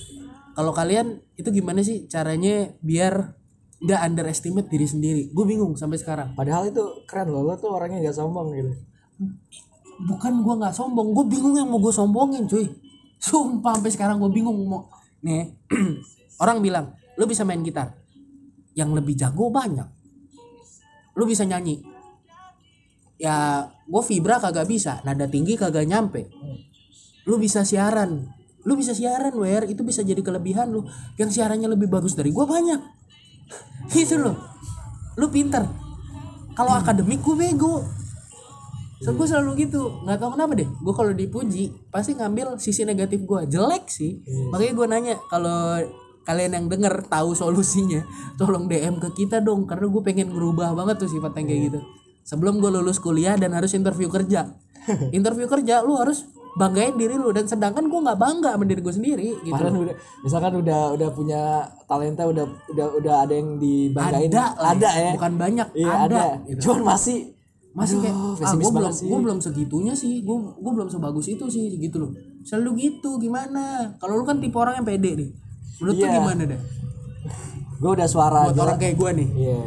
[0.56, 3.36] Kalau kalian itu gimana sih caranya biar
[3.84, 5.24] nggak underestimate diri sendiri?
[5.36, 6.40] Gue bingung sampai sekarang.
[6.40, 8.72] Padahal itu keren lo lo tuh orangnya gak sombong gitu.
[10.08, 12.64] Bukan gue nggak sombong gue bingung yang mau gue sombongin cuy.
[13.20, 14.88] Sumpah sampai sekarang gue bingung mau.
[15.20, 15.52] Nih
[16.44, 17.92] orang bilang lu bisa main gitar.
[18.72, 19.92] Yang lebih jago banyak.
[21.20, 21.84] Lu bisa nyanyi.
[23.20, 26.28] Ya gue vibra kagak bisa nada tinggi kagak nyampe.
[27.24, 28.28] Lu bisa siaran.
[28.68, 29.64] Lu bisa siaran wer.
[29.68, 30.84] Itu bisa jadi kelebihan lu.
[31.16, 32.80] Yang siarannya lebih bagus dari gue banyak.
[33.96, 34.36] Itu loh.
[35.16, 35.64] Lu pinter.
[36.56, 37.84] Kalau akademik gue bego.
[39.04, 40.04] So gue selalu gitu.
[40.04, 40.68] Nggak tahu kenapa deh.
[40.68, 44.20] Gue kalau dipuji pasti ngambil sisi negatif gue jelek sih.
[44.52, 45.80] Makanya gue nanya kalau
[46.28, 48.04] kalian yang denger tahu solusinya
[48.40, 49.64] tolong DM ke kita dong.
[49.64, 51.80] Karena gue pengen ngerubah banget tuh sifat yang kayak gitu
[52.28, 54.52] sebelum gue lulus kuliah dan harus interview kerja.
[55.18, 56.28] Interview kerja lu harus
[56.60, 57.32] banggain diri lu.
[57.32, 59.56] Dan sedangkan gue nggak bangga sama diri gue sendiri gitu.
[59.56, 59.96] Padahal udah
[60.28, 61.42] misalkan udah udah punya
[61.88, 64.28] talenta udah udah udah ada yang dibanggain.
[64.28, 65.12] Ada ada ya.
[65.16, 66.60] bukan banyak iya ada, ada, gitu.
[66.68, 67.18] cuman masih
[67.78, 70.24] masih kayak Aduh, ah gue belum gue belum segitunya sih.
[70.28, 72.12] Gue gue belum sebagus itu sih gitu loh.
[72.44, 73.96] Selalu gitu gimana?
[74.04, 75.30] Kalau lu kan tipe orang yang pede deh
[75.78, 76.16] menurut tuh Iya.
[76.20, 76.60] gimana deh?
[77.82, 79.30] Gue udah suara buat orang kayak gue nih.
[79.38, 79.62] Iya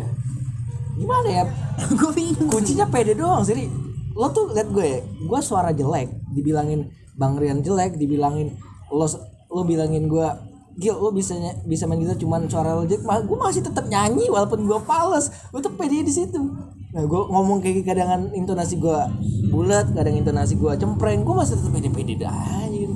[1.01, 1.45] gimana ya?
[1.99, 2.49] Gue bingung.
[2.51, 3.41] Kuncinya pede doang.
[3.41, 3.67] Sih
[4.11, 6.83] lo tuh liat gue ya gue suara jelek dibilangin
[7.15, 8.53] bang Rian jelek dibilangin
[8.91, 9.07] lo
[9.49, 10.29] lo bilangin gue
[10.73, 13.01] Gil lo bisa ny- bisa main gitar cuman suara lo jelek.
[13.03, 15.31] Gue masih tetap nyanyi walaupun gue pales.
[15.49, 16.39] Gue tuh pede di situ.
[16.91, 18.99] Nah gue ngomong kayak kadangan intonasi gue
[19.49, 22.91] bulat kadang intonasi gue cempreng gue masih tetap pede pede dah anjir.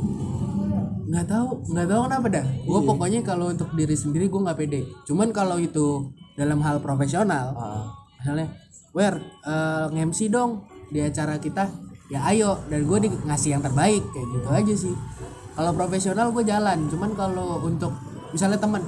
[1.05, 2.47] nggak tahu nggak tahu kenapa dah.
[2.65, 2.89] Gue Iya.
[2.89, 4.81] pokoknya kalau untuk diri sendiri gue nggak pede.
[5.05, 7.55] Cuman kalau itu dalam hal profesional.
[7.55, 7.85] Ah,
[8.21, 8.51] misalnya
[8.95, 11.67] wer eh, nge-MC dong di acara kita.
[12.13, 12.61] Ya ayo.
[12.69, 14.95] Dan gue ngasih yang terbaik kayak gitu aja sih.
[15.55, 16.87] Kalau profesional gue jalan.
[16.91, 17.95] Cuman kalau untuk
[18.31, 18.83] misalnya teman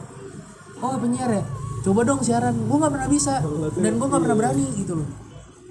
[0.83, 1.45] oh penyiar ya
[1.83, 2.55] coba dong siaran.
[2.55, 3.41] Gue nggak pernah bisa.
[3.79, 5.26] Dan gue nggak pernah berani gitu loh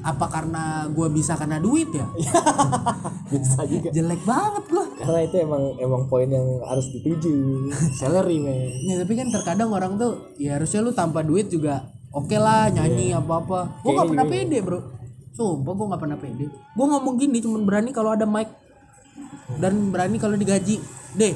[0.05, 2.05] apa karena gue bisa karena duit ya?
[3.33, 3.89] Bisa juga.
[3.89, 7.33] Jelek banget gue karena itu emang emang poin yang harus dituju.
[7.97, 8.69] Salary men.
[8.85, 13.17] Ya tapi kan terkadang orang tuh ya harusnya lu tanpa duit juga oke lah nyanyi
[13.17, 14.79] apa apa gue nggak pernah pede bro.
[15.33, 16.45] Sumpah gue nggak pernah pede.
[16.53, 18.53] Gue ngomong gini cuman berani kalau ada mic.
[19.57, 20.77] Dan berani kalau digaji.
[21.17, 21.33] Deh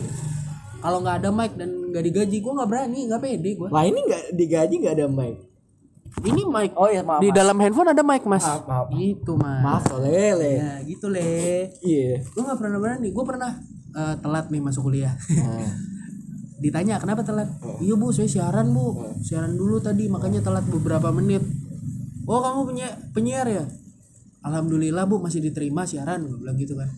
[0.80, 4.00] kalau nggak ada mic dan nggak digaji gue nggak berani nggak pede gue lah ini
[4.00, 5.36] nggak digaji nggak ada mic
[6.26, 8.44] ini mic oh iya maaf di dalam handphone ada mic mas?
[8.44, 8.88] Maaf, maaf.
[8.92, 9.62] gitu mas.
[9.64, 11.70] Maaf lele ya gitu le.
[11.80, 12.20] Iya.
[12.24, 13.52] Gue nggak pernah berani gue pernah
[13.96, 15.14] eh, telat nih masuk kuliah.
[16.64, 17.48] Ditanya kenapa telat?
[17.80, 19.16] Iya bu saya siaran bu.
[19.24, 21.42] Siaran dulu tadi makanya telat beberapa menit.
[22.28, 23.64] Oh kamu punya penyiar ya?
[24.44, 26.92] Alhamdulillah bu masih diterima siaran gue bilang gitu kan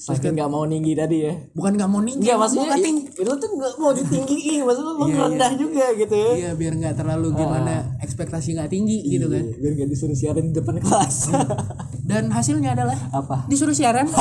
[0.00, 1.32] saking nggak mau tinggi tadi ya.
[1.52, 4.60] Bukan nggak mau tinggi Enggak maksudnya i- tinggi itu tuh nggak mau ditinggiin.
[4.64, 6.30] Maksudnya lu Iya, rendah juga gitu ya.
[6.32, 9.44] Iya biar nggak terlalu gimana ekspektasi nggak tinggi gitu kan.
[9.44, 11.16] Iya, biar nggak disuruh siaran di depan kelas.
[12.10, 13.44] Dan hasilnya adalah apa?
[13.46, 14.08] disuruh siaran.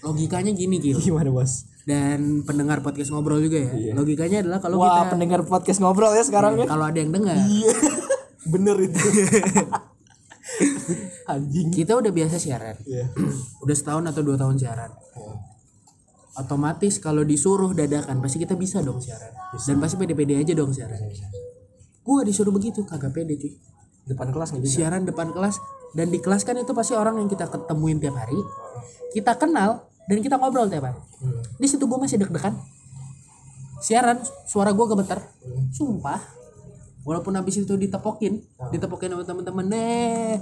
[0.00, 1.70] Logikanya gini gitu gimana bos?
[1.84, 3.92] Dan pendengar podcast ngobrol juga ya.
[3.92, 6.66] Logikanya adalah kalau wah kita pendengar podcast ngobrol ya sekarang ya.
[6.66, 7.36] kalau ada yang dengar.
[7.36, 7.72] Iya.
[8.52, 8.98] Bener itu
[11.32, 11.68] anjing.
[11.72, 12.76] Kita udah biasa siaran.
[12.84, 13.08] Iya.
[13.64, 14.90] udah setahun atau dua tahun siaran.
[16.40, 19.34] Otomatis kalau disuruh dadakan pasti kita bisa dong siaran.
[19.54, 20.98] Dan pasti pede-pede aja dong siaran.
[22.00, 23.52] Gua disuruh begitu kagak pede cuy.
[24.08, 24.80] Depan kelas bisa?
[24.80, 25.60] Siaran depan kelas.
[25.92, 28.38] Dan di kelas kan itu pasti orang yang kita ketemuin tiap hari.
[29.10, 31.00] Kita kenal dan kita ngobrol tiap hari.
[31.58, 32.56] Di situ gua masih deg-degan.
[33.82, 35.20] Siaran suara gua gemeter.
[35.74, 36.39] Sumpah
[37.10, 38.38] walaupun habis itu ditepokin
[38.70, 40.38] ditepokin sama temen-temen deh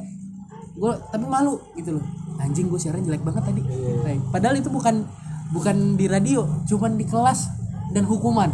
[0.79, 2.05] gue tapi malu gitu loh.
[2.39, 3.67] Anjing gue siaran jelek banget tadi.
[3.67, 5.03] Kayak, padahal itu bukan
[5.51, 7.51] bukan di radio cuman di kelas
[7.91, 8.47] dan hukuman.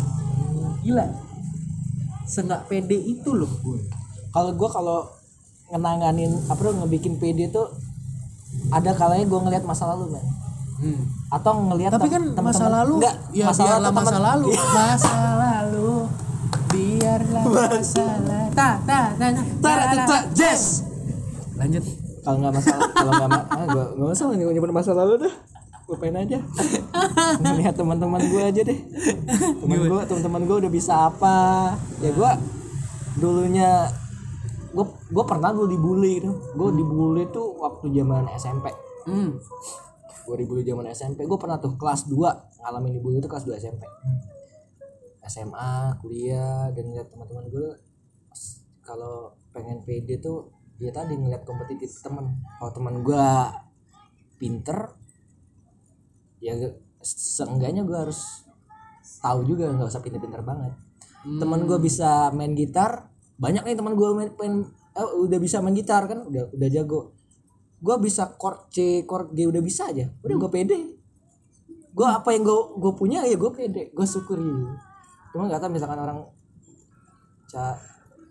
[0.81, 1.05] Gila.
[2.25, 3.51] Senggak pede itu loh.
[3.61, 3.77] Gue
[4.33, 4.99] kalau gue kalau
[5.69, 7.69] ngenanganin apa tuh ngebikin PD tuh
[8.73, 10.25] ada kalanya gue ngelihat masa lalu man
[10.79, 11.03] hmm.
[11.33, 14.49] atau ngelihat tapi kan tem- masa lalu enggak ya masa lalu masa lalu.
[14.79, 15.94] Masa lalu
[17.05, 17.43] biarlah
[17.77, 20.89] masa lalu ta ta ta ta tar, tar, Jess.
[21.61, 21.85] Lanjut.
[22.25, 25.35] Kalau nggak masalah kalau nggak ma ah, gua nggak masalah nih nyimpen masa lalu dah.
[25.85, 26.41] Lupain aja.
[27.45, 28.79] Ngelihat teman-teman gue aja deh.
[29.61, 31.77] Teman gue teman-teman gue udah bisa apa.
[32.01, 32.31] Ya gue
[33.21, 33.93] dulunya
[34.75, 38.75] gue gue pernah dulu dibully gitu gue dibully tuh waktu zaman SMP
[39.07, 39.31] hmm.
[40.27, 42.11] gue dibully zaman SMP gue pernah tuh kelas 2
[42.59, 43.87] ngalamin dibully itu kelas 2 SMP
[45.25, 47.69] SMA kuliah dan ngeliat teman-teman gue
[48.85, 52.45] kalau pengen PD tuh ya tadi ngeliat kompetitif temen.
[52.61, 53.27] Kalau teman gue
[54.37, 54.93] pinter
[56.45, 56.53] ya
[57.01, 58.45] seenggaknya gue harus
[59.25, 60.73] tahu juga nggak usah pinter-pinter banget.
[61.25, 65.75] Teman gue bisa main gitar banyak nih teman gue main, main- eh, udah bisa main
[65.75, 67.17] gitar kan udah udah jago.
[67.81, 70.13] Gue bisa chord C chord G udah bisa aja.
[70.21, 70.79] Udah gue pede.
[71.95, 74.53] Gue apa yang gue gue punya ya gue pede gue syukuri
[75.35, 76.19] cuma nggak tahu misalkan orang
[77.51, 77.83] ca-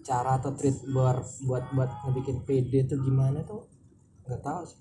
[0.04, 3.68] cara atau treat buat buat buat ngebikin pede tuh gimana tuh
[4.24, 4.80] nggak tahu sih.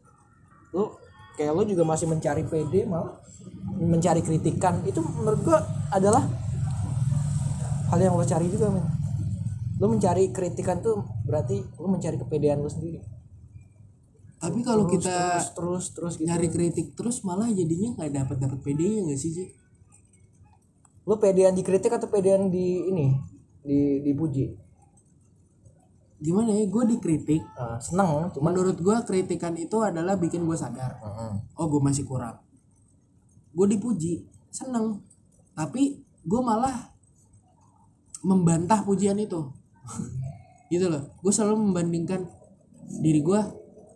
[0.70, 0.86] Lu
[1.34, 3.18] kayak lu juga masih mencari pede malah
[3.74, 5.58] mencari kritikan itu menurut gua
[5.90, 6.22] adalah
[7.90, 8.86] hal yang lo cari juga men
[9.82, 13.02] lu mencari kritikan tuh berarti lu mencari kepedean lu sendiri.
[14.38, 16.26] Tapi kalau Terus, kita terus terus terus gitu.
[16.30, 19.48] nyari kritik terus malah jadinya nggak dapat dapat PD-nya nggak sih sih
[21.02, 23.06] lu pedean dikritik atau pedean di ini?
[23.62, 24.46] Di dipuji?
[26.22, 26.62] Gimana ya?
[26.70, 27.42] Gue dikritik.
[27.58, 30.94] Ah, seneng cuma menurut gue kritikan itu adalah bikin gue sadar.
[31.58, 32.38] Oh gue masih kurang.
[33.50, 34.22] Gue dipuji
[34.54, 35.02] seneng.
[35.58, 36.94] Tapi gue malah
[38.22, 39.50] membantah pujian itu.
[40.70, 41.10] Gitu loh.
[41.18, 42.22] Gue selalu membandingkan
[43.02, 43.40] diri gue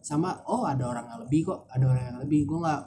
[0.03, 2.43] sama oh ada orang yang lebih kok ada orang yang lebih.
[2.43, 2.83] Gue nggak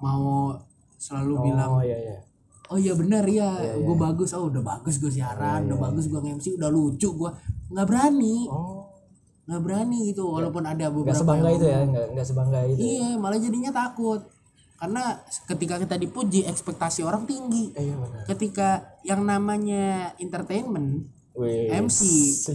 [0.00, 0.54] mau
[0.94, 2.29] selalu bilang oh iya iya
[2.70, 4.30] oh iya benar ya gue bagus.
[4.32, 7.30] Oh udah bagus gue siaran udah bagus gue nge-MC udah lucu gue
[7.74, 8.46] nggak berani.
[8.46, 8.86] Oh.
[9.50, 12.78] Nggak berani gitu walaupun ada nggak beberapa sebangga yang itu ya nggak nggak sebangga itu
[12.78, 14.22] Iya, malah jadinya takut.
[14.80, 15.12] Karena
[15.44, 17.68] ketika kita dipuji, ekspektasi orang tinggi.
[17.76, 18.24] Eh, iya benar.
[18.24, 18.68] Ketika
[19.04, 21.04] yang namanya entertainment,
[21.36, 22.00] Wih, MC,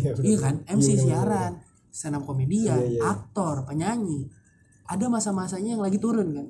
[0.02, 1.62] iya iya kan, MC siaran,
[1.94, 3.02] stand up komedian, Iya, iya, iya.
[3.14, 4.26] aktor, penyanyi,
[4.90, 6.48] ada masa-masanya yang lagi turun kan.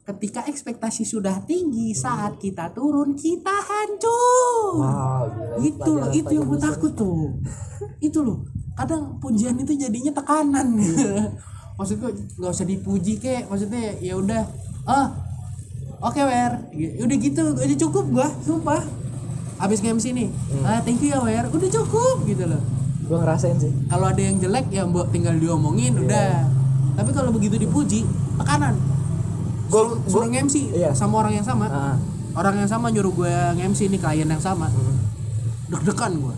[0.00, 4.80] Ketika ekspektasi sudah tinggi, saat kita turun, kita hancur.
[4.80, 5.60] wow gila.
[5.60, 7.36] itu loh, itu yang gue takut tuh.
[8.00, 8.40] itu loh.
[8.72, 10.72] kadang pujian itu jadinya tekanan.
[11.78, 12.10] Maksud gue
[12.40, 13.44] nggak usah dipuji kek.
[13.52, 14.40] Maksudnya ya udah.
[14.88, 15.12] Ah
[16.00, 16.64] oke wer.
[16.72, 18.80] Ya udah gitu udah cukup gua sumpah.
[19.60, 20.28] Abis nge-MC nih
[20.64, 21.44] ah thank you ya wer.
[21.52, 22.60] Udah cukup gitu loh.
[23.04, 23.72] Gue ngerasain sih.
[23.92, 26.48] Kalau ada yang jelek ya mbok tinggal diomongin udah.
[26.96, 28.08] Tapi kalau begitu dipuji
[28.40, 28.99] tekanan
[29.70, 30.90] Gua- suruh, suruh nge-MC Iya.
[30.92, 31.66] sama orang yang sama.
[31.70, 31.96] Ah.
[32.30, 34.70] orang yang sama nyuruh gue nge-MC nih klien yang sama.
[35.66, 36.36] Deg-degan gue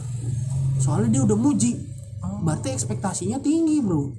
[0.76, 1.72] soalnya dia udah muji.
[2.42, 4.10] Berarti ekspektasinya tinggi bro.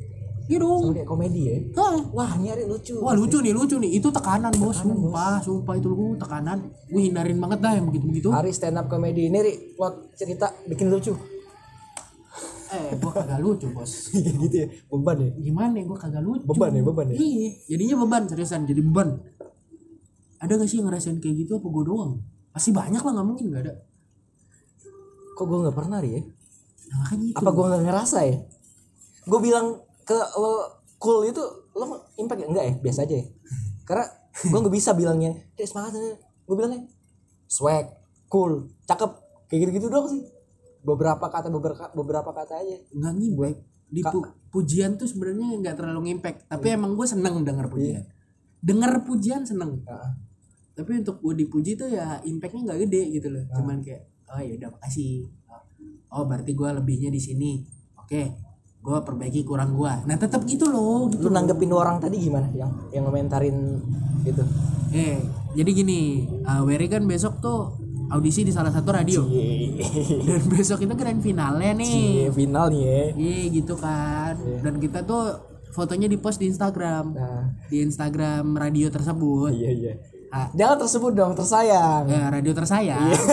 [0.43, 0.91] Iya dong.
[0.91, 1.55] Kayak komedi ya?
[1.79, 2.03] Hah.
[2.11, 2.99] wah ini hari lucu.
[2.99, 3.95] Wah lucu nih lucu nih.
[3.95, 4.83] Itu tekanan bos.
[4.83, 6.67] Sumpah sumpah itu lu tekanan.
[6.91, 9.53] Gue hindarin banget dah yang begitu begitu hari stand up komedi ini ri.
[9.75, 11.15] Buat cerita bikin lucu
[12.73, 14.09] eh gue kagak lucu bos.
[14.43, 14.67] Gitu ya.
[14.89, 15.29] Beban ya?
[15.37, 16.45] Gimana gue kagak lucu.
[16.49, 17.17] Beban ya, beban ya?
[17.21, 19.21] iya jadinya beban seriusan jadi beban.
[20.41, 21.61] Ada gak sih yang ngerasain kayak gitu?
[21.61, 22.19] Apa gue doang?
[22.51, 23.73] Pasti banyak lah nggak mungkin gak ada.
[25.33, 26.19] Kok gue nggak pernah ya?
[26.19, 27.37] Nah, makanya itu.
[27.39, 28.35] Apa gue nggak ngerasa ya?
[29.23, 29.65] Gue bilang
[30.03, 31.43] ke lo cool itu
[31.77, 32.73] lo impact ya enggak ya?
[32.81, 33.25] Biasa aja ya?
[33.87, 35.31] Karena gue nggak bisa bilangnya
[35.61, 35.93] semangat
[36.43, 36.89] gue bilangnya
[37.47, 37.87] swag
[38.27, 39.21] cool cakep.
[39.47, 40.32] Kayak gitu gitu doang sih
[40.83, 42.77] beberapa kata beberapa beberapa kata aja.
[42.91, 43.55] Nggak ngibek
[43.87, 46.45] di pu- pujian tuh sebenarnya nggak terlalu ngimpact.
[46.47, 46.77] Tapi Iya.
[46.77, 48.03] emang gue seneng denger pujian.
[48.59, 49.81] Denger pujian seneng.
[49.83, 50.11] Heeh.
[50.73, 53.45] tapi untuk gue dipuji tuh ya impactnya nggak gede gitu loh.
[53.45, 53.61] Ah.
[53.61, 55.29] cuman kayak oh ya udah makasih.
[56.09, 57.61] Oh berarti gue lebihnya di sini.
[57.95, 58.33] Oke
[58.83, 62.51] gue perbaiki kurang gue nah tetap gitu loh gitu lu nanggepin orang tadi gimana?
[62.51, 63.79] Yang yang komentarin
[64.23, 64.43] gitu
[64.91, 65.99] eh jadi gini
[66.43, 67.79] uh, Wery kan besok tuh
[68.11, 69.23] audisi di salah satu radio
[70.27, 72.27] dan besok itu grand finalnya nih.
[72.27, 73.01] Iya final nih ya.
[73.17, 74.33] Iya gitu kan.
[74.61, 77.17] Dan kita tuh fotonya di post di Instagram.
[77.17, 77.49] Nah.
[77.67, 79.51] Di Instagram radio tersebut.
[79.51, 79.93] Iya iya.
[80.33, 82.05] Ah, jangan tersebut dong tersayang.
[82.09, 83.09] Ya radio tersayang.
[83.09, 83.17] Iya.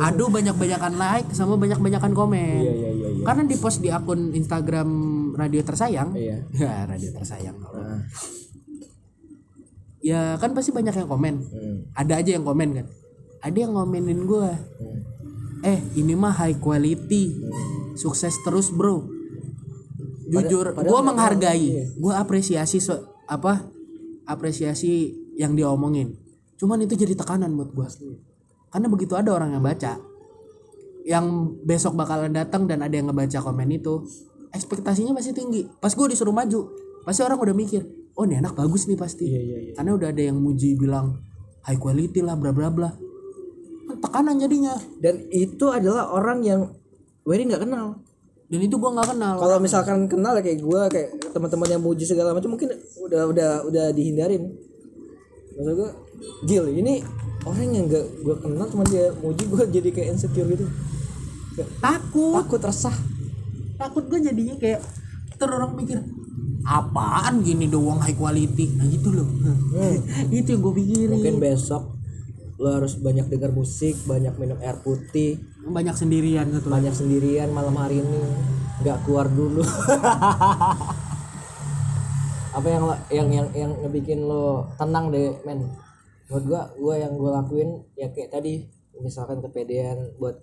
[0.00, 2.60] aduh banyak-banyakan like sama banyak-banyakan komen.
[2.64, 3.24] Iya iya iya iya.
[3.24, 4.88] Karena di post di akun Instagram
[5.36, 6.16] radio tersayang.
[6.16, 6.36] Iya.
[6.60, 8.00] Ya radio tersayang Nah,
[10.00, 11.34] ya kan pasti banyak yang komen.
[11.44, 12.86] Hmm, ada aja yang komen kan
[13.40, 14.48] ada yang ngomenin gue
[15.64, 17.36] eh ini mah high quality
[17.96, 19.04] sukses terus bro.
[20.30, 23.66] Jujur gue menghargai gue apresiasi so- apa
[24.30, 26.14] apresiasi yang diomongin
[26.54, 27.88] cuman itu jadi tekanan buat gue
[28.70, 29.98] karena begitu ada orang yang baca
[31.02, 34.04] yang besok bakalan datang dan ada yang ngebaca komen itu
[34.50, 35.66] ekspektasinya masih tinggi.
[35.80, 36.70] Pas gue disuruh maju
[37.02, 37.82] pasti orang udah mikir
[38.14, 39.26] oh ini anak bagus nih pasti.
[39.26, 39.72] Iya iya iya.
[39.74, 41.18] Karena udah ada yang muji bilang
[41.64, 42.90] high quality lah bla bla bla
[44.00, 44.74] tekanan jadinya.
[44.98, 46.60] Dan itu adalah orang yang
[47.24, 48.00] Wery nggak kenal.
[48.50, 49.34] Dan itu gua nggak kenal.
[49.38, 53.50] Kalau misalkan kenal ya kayak gue kayak teman-teman yang muji segala macam mungkin udah udah
[53.68, 54.50] udah dihindarin.
[55.54, 55.90] Maksud gue
[56.48, 57.00] Gil ini
[57.48, 60.66] orang yang gak gue kenal cuma dia muji gue jadi kayak insecure gitu.
[61.54, 62.34] Kayak takut.
[62.42, 62.96] takut resah.
[63.78, 64.82] Takut gue jadinya kayak
[65.38, 66.02] terus orang mikir
[66.66, 68.74] apaan gini doang high quality?
[68.74, 69.28] Nah gitu loh.
[70.34, 71.14] Itu yang gue pikirin.
[71.14, 71.99] Mungkin besok
[72.60, 75.40] lo harus banyak dengar musik banyak minum air putih.
[75.64, 76.68] Banyak sendirian gitu.
[76.68, 78.20] Banyak sendirian malam hari ini.
[78.84, 79.64] Nggak keluar dulu.
[82.60, 85.72] Apa yang lo- yang yang yang ngebikin lo tenang deh men?
[86.28, 88.68] Buat gua gua yang gua lakuin ya kayak tadi
[89.00, 90.36] misalkan kepedean buat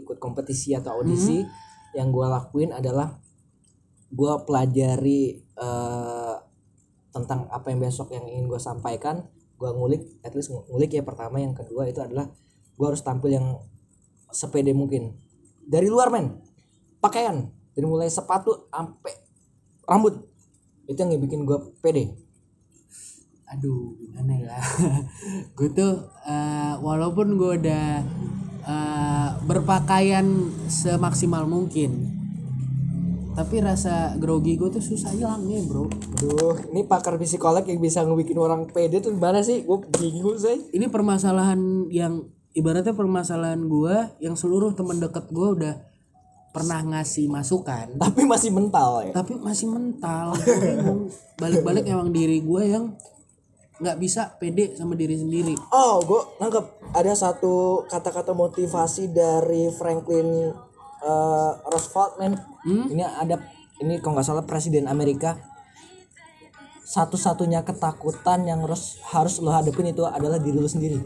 [0.00, 1.44] ikut kompetisi atau audisi
[1.92, 3.20] yang gua lakuin adalah
[4.08, 6.34] gua pelajari eh,
[7.12, 9.28] tentang apa yang besok yang ingin gua sampaikan
[9.58, 12.30] gua ngulik at least ngulik ya pertama yang kedua itu adalah
[12.78, 13.58] gua harus tampil yang
[14.32, 15.16] sepede mungkin.
[15.64, 16.40] Dari luar men.
[17.00, 17.48] Pakaian.
[17.72, 19.14] Dari mulai sepatu sampai
[19.88, 20.24] rambut.
[20.88, 22.16] Itu yang bikin gue pede.
[23.48, 24.56] Aduh gimana ya?
[25.56, 28.04] Gue tuh eh, walaupun gue udah
[28.68, 30.24] eh, berpakaian
[30.68, 32.17] semaksimal mungkin
[33.38, 35.86] tapi rasa grogi gue tuh susah hilangnya bro.
[35.86, 39.62] Aduh ini pakar psikolog yang bisa ngebikin orang pede tuh gimana sih?
[39.62, 42.26] Gue bingung sih ini permasalahan yang
[42.58, 45.74] ibaratnya permasalahan gue yang seluruh teman dekat gue udah
[46.50, 47.94] pernah ngasih masukan.
[47.94, 49.12] Tapi masih mental ya?
[49.14, 50.34] Tapi masih mental.
[51.38, 52.98] Balik-balik emang diri gue yang
[53.78, 55.54] nggak bisa pede sama diri sendiri.
[55.70, 60.50] Oh gue nangkep ada satu kata-kata motivasi dari Franklin
[61.02, 62.34] eh, Roosevelt men.
[62.66, 63.38] Ini ada
[63.78, 65.38] ini kalau nggak salah presiden Amerika.
[66.88, 70.96] Satu-satunya ketakutan yang harus harus lo hadapin itu adalah diri lo sendiri.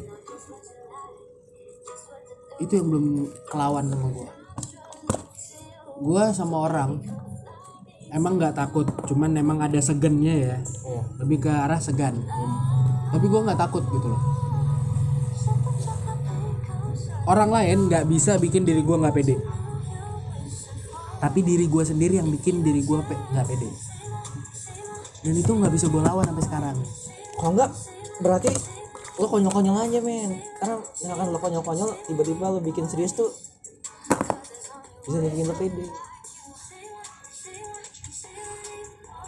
[2.62, 3.06] Itu yang belum
[3.50, 4.28] kelawan sama gue
[6.02, 6.98] gue sama orang
[8.10, 10.56] emang nggak takut cuman emang ada segennya ya.
[10.58, 11.02] Iya.
[11.22, 12.18] lebih ke arah segan.
[13.14, 14.22] Tapi gue nggak takut gitu loh.
[17.22, 19.61] Orang lain nggak bisa bikin diri gue nggak pede
[21.22, 23.70] tapi diri gue sendiri yang bikin diri gue pe nggak pede.
[25.22, 26.76] Dan itu nggak bisa gue lawan sampai sekarang.
[27.38, 27.70] Kalau enggak
[28.18, 28.50] berarti
[29.22, 30.42] lo konyol-konyol aja men.
[30.58, 33.30] Karena misalkan lo konyol-konyol tiba-tiba lo bikin serius tuh
[35.06, 35.86] bisa bikin lo pede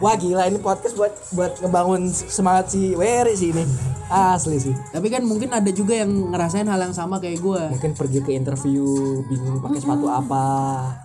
[0.04, 3.64] Wah gila ini podcast buat buat ngebangun semangat si Wery sih ini.
[4.12, 4.76] Asli sih.
[4.92, 8.36] Tapi kan mungkin ada juga yang ngerasain hal yang sama kayak gue mungkin pergi ke
[8.36, 8.84] interview
[9.24, 10.44] bingung pakai sepatu apa.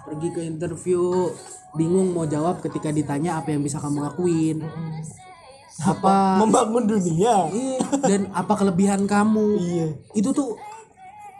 [0.03, 1.31] Pergi ke interview
[1.79, 4.67] bingung mau jawab ketika ditanya apa yang bisa kamu lakuin.
[5.79, 7.47] Apa membangun dunia.
[7.55, 9.47] Iya, dan apa kelebihan kamu.
[9.63, 9.87] Iya.
[10.11, 10.59] Itu tuh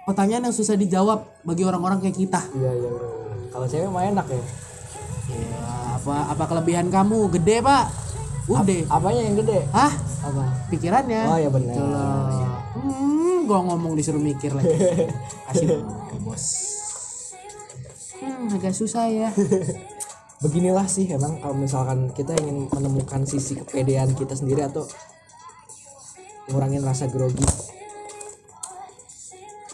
[0.08, 2.39] pertanyaan yang susah dijawab bagi orang-orang kayak kita.
[2.56, 3.08] Iya iya bro.
[3.52, 4.43] kalau cewek mah enak ya,
[6.10, 7.30] apa apa kelebihan kamu?
[7.38, 7.86] Gede pak.
[8.50, 9.62] Udah apanya yang gede?
[9.69, 9.93] Hah?
[10.26, 10.43] Apa?
[10.74, 11.22] Pikirannya?
[11.30, 11.86] Oh ya benar Gitu
[12.82, 14.74] hmm, gua ngomong disuruh mikir lagi.
[15.50, 15.86] Kasih
[16.26, 16.45] bos.
[18.19, 19.30] Hmm, agak susah ya.
[20.43, 24.88] Beginilah sih emang kalau misalkan kita ingin menemukan sisi kepedean kita sendiri atau
[26.50, 27.45] ngurangin rasa grogi.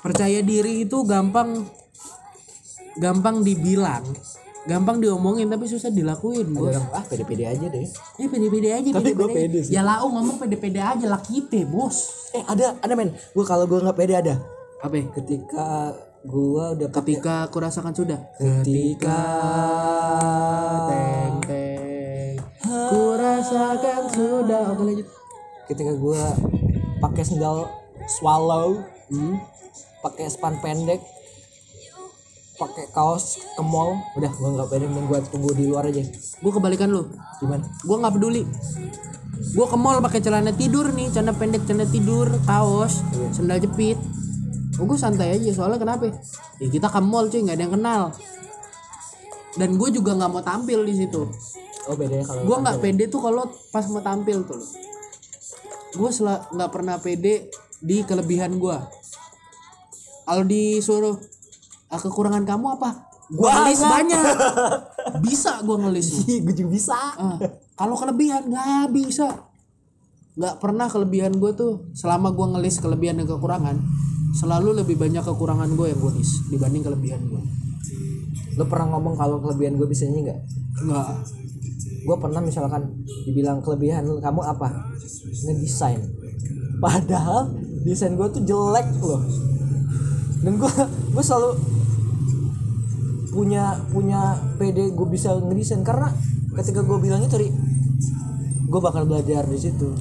[0.03, 1.65] Percaya diri itu gampang
[2.95, 4.03] gampang dibilang
[4.65, 6.73] gampang diomongin tapi susah dilakuin ada bos.
[6.73, 7.85] orang ah pede-pede aja deh.
[8.17, 9.69] Ini pede-pede aja Tapi gua pede aja.
[9.69, 12.29] ya lau ngomong pede-pede aja lah kita bos.
[12.33, 13.13] Eh ada ada men.
[13.13, 14.41] Gue kalau gue nggak pede ada.
[14.81, 14.95] Apa?
[14.97, 15.05] Ya?
[15.13, 15.93] ketika
[16.25, 18.19] gue udah pakai ketika aku rasakan sudah.
[18.41, 19.21] Ketika
[20.89, 22.33] teng teng.
[22.65, 24.61] Ku rasakan sudah.
[24.73, 25.07] Oke lanjut.
[25.69, 26.21] Ketika gue
[27.05, 27.69] pakai sendal
[28.09, 28.81] swallow
[29.13, 29.37] hmm?
[30.01, 31.01] pakai span pendek
[32.55, 33.99] pakai kaos ke mall.
[34.15, 36.03] Udah gue nggak pede mending gue tunggu di luar aja.
[36.39, 37.07] Gue kebalikan lu.
[37.43, 37.63] Gimana?
[37.83, 38.43] Gue nggak peduli.
[39.55, 43.03] Gue ke mall pakai celana tidur nih celana pendek celana tidur kaos
[43.35, 43.99] sendal jepit.
[44.75, 46.11] Oh, gue santai aja soalnya kenapa?
[46.59, 48.01] Ya kita ke mall cuy nggak ada yang kenal.
[49.55, 51.23] Dan gue juga nggak mau tampil di situ.
[51.85, 54.59] Oh beda ya kalau gue nggak pede tuh kalau pas mau tampil tuh.
[55.95, 58.77] Gue nggak pernah pede di kelebihan gue
[60.25, 61.34] kalau disuruh "Ah,
[61.99, 62.89] kekurangan kamu apa?
[63.25, 63.91] Gue ngelis Banyak.
[63.95, 64.23] banyak.
[65.25, 66.07] Bisa gue ngelis
[66.45, 66.93] gue juga bisa.
[67.17, 67.37] Ah,
[67.73, 69.49] kalau kelebihan nggak bisa.
[70.37, 71.89] Nggak pernah kelebihan gue tuh.
[71.97, 73.77] Selama gue ngelis kelebihan dan kekurangan
[74.35, 77.39] selalu lebih banyak kekurangan gue yang gue list dibanding kelebihan gue
[78.55, 80.39] lo pernah ngomong kalau kelebihan gue bisa nyanyi nggak?
[80.87, 81.07] Nggak.
[82.07, 84.95] Gue pernah misalkan dibilang kelebihan kamu apa?
[85.43, 85.99] Ngedesain.
[86.79, 87.51] Padahal
[87.83, 89.19] desain gue tuh jelek loh.
[90.39, 90.71] Dan gue
[91.11, 91.51] gue selalu
[93.35, 95.83] punya punya PD gue bisa ngedesain.
[95.83, 96.07] Karena
[96.55, 97.51] ketika gue bilang itu Ri,
[98.65, 99.91] gue bakal belajar di situ.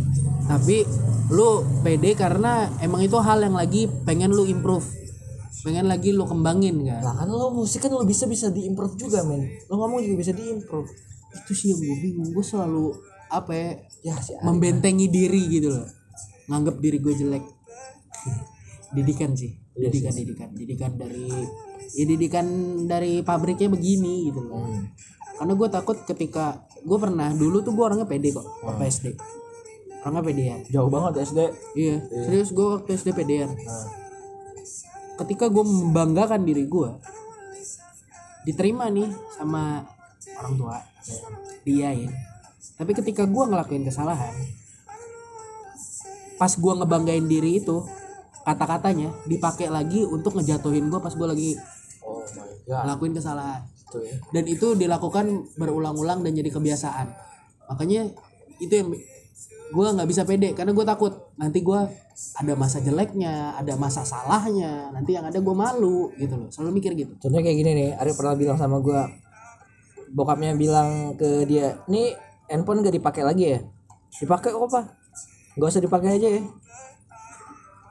[0.46, 0.86] Tapi
[1.34, 4.86] lu pede karena emang itu hal yang lagi pengen lu improve.
[5.66, 7.00] Pengen lagi lu kembangin kan?
[7.00, 9.48] Lah kan lo musik kan lo bisa bisa diimprove juga men.
[9.66, 10.86] Lo ngomong juga bisa diimprove.
[11.34, 12.30] Itu sih yang gue bingung.
[12.30, 12.94] Gue selalu
[13.32, 13.70] apa ya
[14.04, 15.88] ya sih membentengi diri gitu loh.
[16.52, 17.44] Nganggap diri gue jelek.
[18.92, 19.56] Didikan sih.
[19.74, 20.48] Iya didikan didikan.
[20.52, 21.26] Didikan dari
[21.94, 22.46] ya didikan
[22.90, 24.66] dari pabriknya begini gitu loh
[25.34, 29.06] karena gue takut ketika gue pernah dulu tuh gue orangnya pede kok waktu SD.
[30.04, 30.60] Orangnya pedean.
[30.70, 31.40] Jauh banget SD?
[31.74, 31.96] Iya
[32.28, 33.50] serius gue waktu SD pedean.
[35.18, 36.90] Ketika gue membanggakan diri gue
[38.44, 39.82] diterima nih sama
[40.38, 40.76] orang tua
[41.66, 42.10] dia ya.
[42.78, 44.34] Tapi ketika gue ngelakuin kesalahan
[46.34, 47.86] pas gue ngebanggain diri itu
[48.42, 51.50] kata-katanya dipakai lagi untuk ngejatuhin gue pas gue lagi
[52.68, 57.06] god ngelakuin kesalahan itu ya dan itu dilakukan berulang-ulang dan jadi kebiasaan
[57.70, 58.10] makanya
[58.60, 58.88] itu yang
[59.74, 61.80] gue nggak bisa pede karena gue takut nanti gue
[62.38, 66.94] ada masa jeleknya ada masa salahnya nanti yang ada gue malu gitu loh selalu mikir
[66.94, 69.08] gitu Contohnya kayak gini nih, Ari pernah bilang sama gua
[70.12, 72.12] bokapnya bilang ke dia, "Nih
[72.52, 73.64] handphone gak dipakai lagi ya?"
[74.20, 74.84] Dipakai kok, Pak.
[75.56, 76.42] Gak usah dipakai aja ya.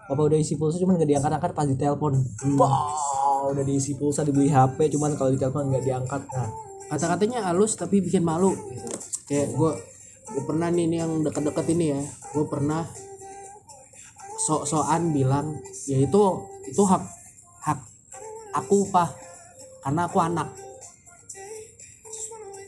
[0.06, 2.14] Papa udah isi pulsa cuman gak diangkat-angkat pas ditelepon.
[2.54, 2.94] Wow,
[3.52, 6.22] udah diisi pulsa dibeli HP cuman kalau ditelepon gak diangkat.
[6.32, 6.50] Nah,
[6.94, 8.88] kata-katanya halus tapi bikin malu gitu.
[9.26, 9.72] kayak gue
[10.24, 12.86] gue pernah nih ini yang deket-deket ini ya gue pernah
[14.44, 15.58] sok-sokan bilang
[15.90, 16.22] ya itu
[16.70, 17.04] itu hak
[17.66, 17.80] hak
[18.54, 19.10] aku pak
[19.82, 20.48] karena aku anak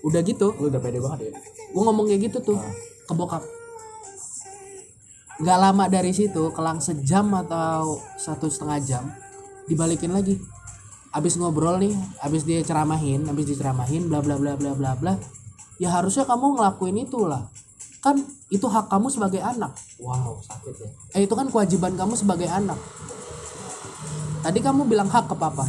[0.06, 1.34] udah gitu lu udah pede banget ya.
[1.70, 2.60] gue ngomong kayak gitu tuh
[3.06, 3.44] ke bokap
[5.36, 9.04] nggak lama dari situ kelang sejam atau satu setengah jam
[9.68, 10.40] dibalikin lagi
[11.16, 15.14] abis ngobrol nih abis dia ceramahin abis diceramahin bla bla bla bla bla bla
[15.80, 17.48] ya harusnya kamu ngelakuin itulah
[18.04, 18.20] kan
[18.54, 19.74] itu hak kamu sebagai anak.
[19.98, 20.90] Wow, sakit ya.
[21.18, 22.78] eh itu kan kewajiban kamu sebagai anak.
[24.46, 25.66] Tadi kamu bilang hak ke papa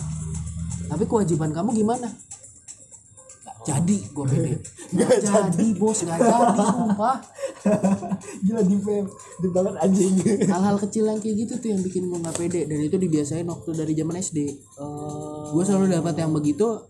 [0.86, 2.08] tapi kewajiban kamu gimana
[3.66, 4.52] jadi gue pede
[4.94, 5.98] nggak jadi bos.
[6.06, 7.16] Nggak jadi sumpah.
[8.46, 8.76] Gila di
[9.42, 10.14] di banget anjing.
[10.46, 12.70] Hal-hal kecil yang kayak gitu tuh yang bikin gue nggak pede.
[12.70, 14.38] Dan itu dibiasain waktu dari zaman SD
[14.78, 16.86] oh gue selalu dapat yang begitu.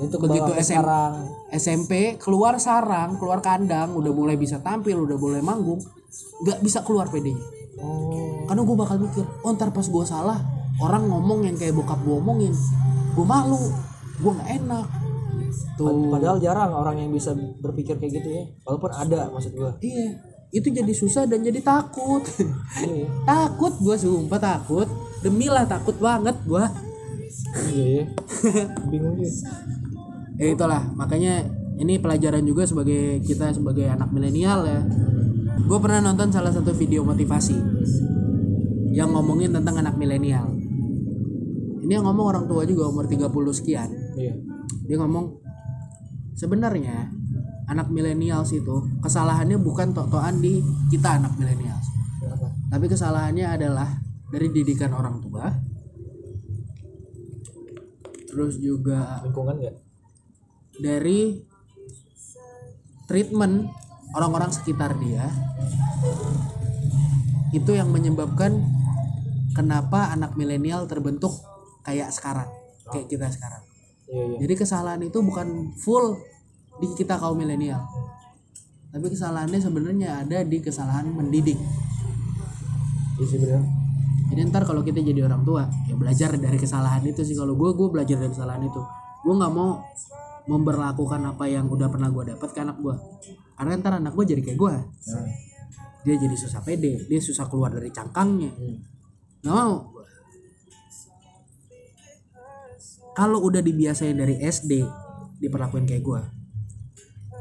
[0.00, 1.14] Itu begitu SM sekarang.
[1.52, 5.82] SMP keluar sarang keluar kandang udah mulai bisa tampil udah mulai manggung
[6.40, 7.42] nggak bisa keluar pedenya
[7.82, 8.48] oh.
[8.48, 10.40] Karena gue bakal mikir oh ntar pas gue salah
[10.80, 12.54] orang ngomong yang kayak bokap gue omongin
[13.14, 13.60] gue malu
[14.20, 14.86] gue nggak enak
[15.74, 16.10] tuh.
[16.10, 18.42] padahal jarang orang yang bisa berpikir kayak gitu ya.
[18.66, 19.74] Walaupun ada maksud gua.
[19.80, 22.26] Iya itu jadi susah dan jadi takut.
[22.82, 23.06] Iya.
[23.22, 24.88] Takut gue sumpah takut.
[25.22, 26.64] Demi lah takut banget gue
[27.70, 28.04] iya ya.
[28.90, 29.30] Bingung juga.
[30.40, 31.44] Ya itulah makanya
[31.78, 34.80] ini pelajaran juga sebagai kita sebagai anak milenial ya.
[35.60, 37.56] Gue pernah nonton salah satu video motivasi
[38.90, 40.50] yang ngomongin tentang anak milenial.
[41.84, 43.88] Ini yang ngomong orang tua juga umur 30 sekian.
[44.18, 44.49] Iya
[44.90, 45.38] dia ngomong
[46.34, 47.06] sebenarnya
[47.70, 50.58] anak milenials itu kesalahannya bukan tok-tokan di
[50.90, 51.86] kita anak milenials.
[52.18, 53.86] Kenapa tapi kesalahannya adalah
[54.34, 55.46] dari didikan orang tua.
[58.26, 59.76] Terus juga lingkungan nggak?
[60.80, 61.38] dari
[63.06, 63.68] treatment
[64.16, 65.30] orang-orang sekitar dia.
[67.54, 68.58] Itu yang menyebabkan
[69.54, 71.34] kenapa anak milenial terbentuk
[71.86, 72.50] kayak sekarang
[72.90, 73.69] kayak kita sekarang
[74.10, 74.38] iya iya.
[74.42, 76.18] Jadi kesalahan itu bukan full
[76.82, 77.80] di kita kaum milenial.
[78.90, 81.58] Tapi kesalahannya sebenarnya ada di kesalahan mendidik.
[83.20, 83.38] Iya sih
[84.30, 87.34] jadi ntar kalau kita jadi orang tua ya belajar dari kesalahan itu sih.
[87.34, 88.78] Kalau gue gue belajar dari kesalahan itu.
[89.26, 89.82] Gue nggak mau
[90.46, 92.94] memperlakukan apa yang udah pernah gue dapat ke anak gue
[93.60, 95.26] karena ntar anak gue jadi kayak gue nah.
[96.00, 98.50] Dia jadi susah pede dia susah keluar dari cangkangnya.
[98.56, 98.76] Hmm.
[99.44, 99.99] nggak mau
[103.14, 104.84] kalau udah dibiasain dari SD
[105.40, 106.22] diperlakuin kayak gue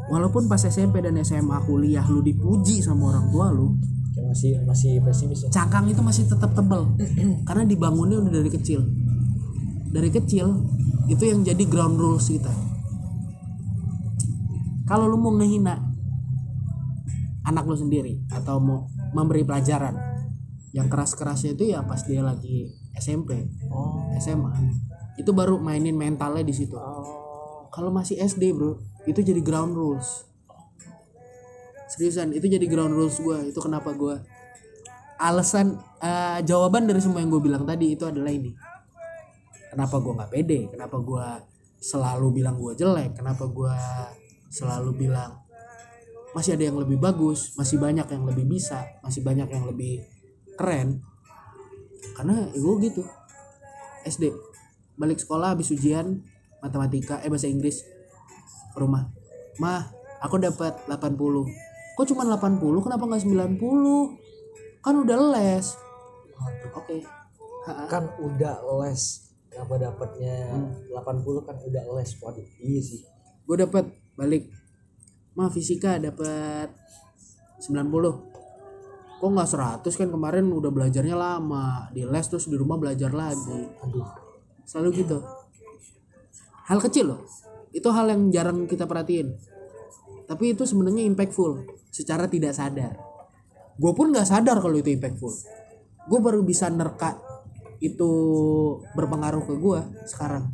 [0.09, 3.78] walaupun pas SMP dan SMA kuliah lu dipuji sama orang tua lu
[4.20, 5.49] kayak masih masih pesimis ya.
[5.53, 6.91] cangkang itu masih tetap tebel.
[7.47, 8.84] Karena dibangunnya udah dari kecil.
[9.89, 10.47] Dari kecil
[11.07, 12.51] itu yang jadi ground rules kita.
[14.86, 15.78] Kalau lu mau ngehina
[17.45, 19.97] anak lu sendiri atau mau memberi pelajaran
[20.70, 24.05] yang keras-kerasnya itu ya pas dia lagi SMP oh.
[24.22, 24.53] SMA
[25.20, 26.80] itu baru mainin mentalnya di situ.
[26.80, 27.67] Oh.
[27.70, 30.24] Kalau masih SD bro itu jadi ground rules.
[31.91, 34.15] Seriusan itu jadi ground rules gue itu kenapa gue
[35.20, 38.55] alasan eh, jawaban dari semua yang gue bilang tadi itu adalah ini.
[39.70, 40.59] Kenapa gue nggak pede?
[40.72, 41.28] Kenapa gue
[41.84, 43.20] selalu bilang gue jelek?
[43.20, 43.76] Kenapa gue
[44.49, 45.43] selalu bilang
[46.30, 50.07] masih ada yang lebih bagus masih banyak yang lebih bisa masih banyak yang lebih
[50.55, 51.03] keren?
[52.15, 53.03] Karena ya gue gitu
[54.07, 54.49] SD
[55.00, 56.20] balik sekolah habis ujian
[56.60, 57.88] matematika eh bahasa Inggris.
[58.76, 59.08] Ke rumah.
[59.64, 59.88] Mah
[60.20, 61.16] aku dapat 80
[61.95, 65.68] kok cuma 80 kenapa nggak 90 kan udah les.
[66.76, 67.04] Oke.
[67.68, 67.88] Ha-ha.
[67.88, 69.32] kan udah les.
[69.52, 70.36] Kenapa dapatnya
[70.91, 72.12] 80 kan udah les.
[72.20, 73.02] Waduh iya sih.
[73.47, 73.88] Gue dapat
[74.20, 74.52] balik.
[75.36, 76.76] Mah fisika dapat
[77.64, 81.91] 90 kok nggak 100 kan kemarin udah belajarnya lama.
[81.91, 83.68] Di les terus di rumah belajar lagi.
[83.84, 84.28] Aduh
[84.70, 85.17] selalu gitu.
[86.70, 87.26] Hal kecil loh.
[87.74, 89.34] Itu hal yang jarang kita perhatiin.
[90.30, 91.65] Tapi itu sebenarnya impactful.
[91.89, 92.93] Secara tidak sadar.
[93.82, 95.34] Gue pun nggak sadar kalau itu impactful.
[96.05, 97.17] Gue baru bisa nerka
[97.82, 98.11] itu
[98.93, 100.53] berpengaruh ke gue sekarang.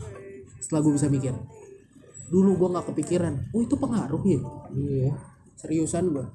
[0.63, 1.35] Setelah gue bisa mikir.
[2.31, 4.39] Dulu gue nggak kepikiran oh itu pengaruh ya?
[4.71, 5.11] Iya.
[5.59, 6.25] Seriusan gue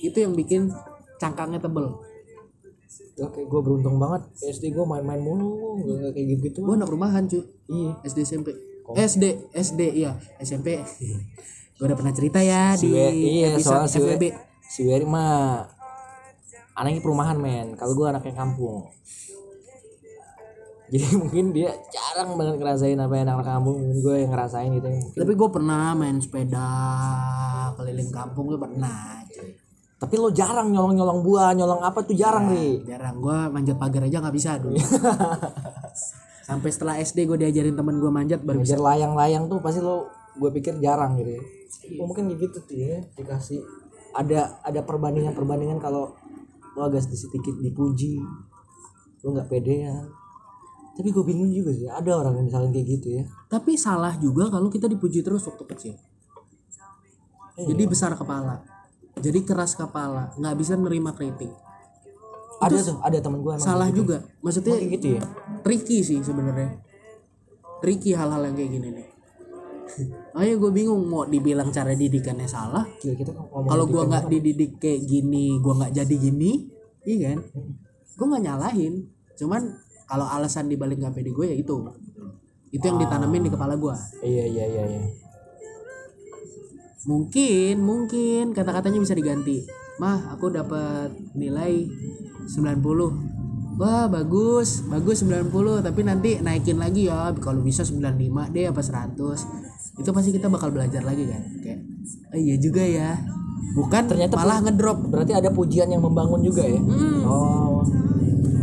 [0.00, 0.72] itu yang bikin
[1.20, 2.00] cangkangnya tebel
[3.20, 4.26] oke gue beruntung banget.
[4.40, 7.92] SD gue main-main mulu gak kayak gitu gitu gue anak rumahan cuy iya.
[8.04, 8.48] SD SMP
[8.96, 9.24] SD
[9.54, 10.12] SD iya.
[10.42, 10.82] SMP
[11.80, 14.24] gue udah pernah cerita ya si di iya soalnya si, FWB
[14.70, 15.64] si Wery mah
[16.80, 17.76] anaknya perumahan men.
[17.76, 18.80] Kalau gue anaknya kampung.
[20.90, 24.90] Jadi mungkin dia jarang banget ngerasain apa yang anak kampung mungkin gue yang ngerasain gitu.
[24.90, 25.22] Ya.
[25.22, 26.66] tapi gue pernah main sepeda
[27.78, 29.54] keliling kampung gue pernah cuy.
[30.00, 32.80] Tapi lo jarang nyolong nyolong buah nyolong apa tuh jarang ri.
[32.88, 33.20] jarang.
[33.20, 34.80] Gue manjat pagar aja nggak bisa dulu.
[36.48, 38.80] Sampai setelah SD gue diajarin temen gue manjat baru bisa.
[38.80, 40.08] Ngejar layang-layang tuh pasti lo
[40.40, 41.42] gue pikir jarang gitu ya.
[42.00, 43.60] Oh, mungkin gitu tuh ya dikasih.
[44.16, 46.16] Ada ada perbandingan perbandingan kalau
[46.72, 48.24] lo agak sedikit dipuji
[49.20, 50.08] lo nggak pedean
[50.96, 53.22] tapi gue bingung juga sih ada orang yang misalnya kayak gitu ya.
[53.52, 55.94] Tapi salah juga kalau kita dipuji terus waktu kecil.
[57.60, 58.69] Jadi besar kepala
[59.20, 61.52] jadi keras kepala nggak bisa nerima kritik.
[62.60, 64.20] Ada tuh ada teman gue salah juga.
[64.44, 65.22] Maksudnya kayak gitu ya?
[65.64, 66.76] tricky sih sebenarnya.
[67.80, 69.08] Tricky hal-hal yang kayak gini nih.
[70.40, 72.86] Ya gue bingung mau dibilang cara didikannya salah.
[73.04, 76.50] Ngomong kalau gue nggak dididik kayak gini gue nggak jadi gini
[77.04, 77.38] iya kan?
[78.16, 79.04] Gue nggak nyalahin.
[79.36, 79.68] Cuman
[80.06, 81.74] kalau alasan dibalik nggak pede gue ya itu
[82.70, 85.02] itu yang ditanamin di kepala gue iya iya iya iya
[87.08, 88.52] mungkin mungkin.
[88.52, 89.64] Kata-katanya bisa diganti.
[90.00, 91.88] Mah aku dapat nilai
[92.48, 94.84] 90 wah bagus.
[94.88, 97.32] Bagus 90 tapi nanti naikin lagi ya.
[97.40, 99.16] Kalau bisa 95 deh apa 100
[100.00, 101.42] itu pasti kita bakal belajar lagi kan?
[101.60, 101.80] Kayak
[102.32, 103.16] oh iya juga ya.
[103.70, 104.98] Bukan Ternyata malah ngedrop.
[105.06, 106.80] berarti ada pujian yang membangun juga ya?
[106.80, 107.22] Hmm.
[107.24, 107.80] oh.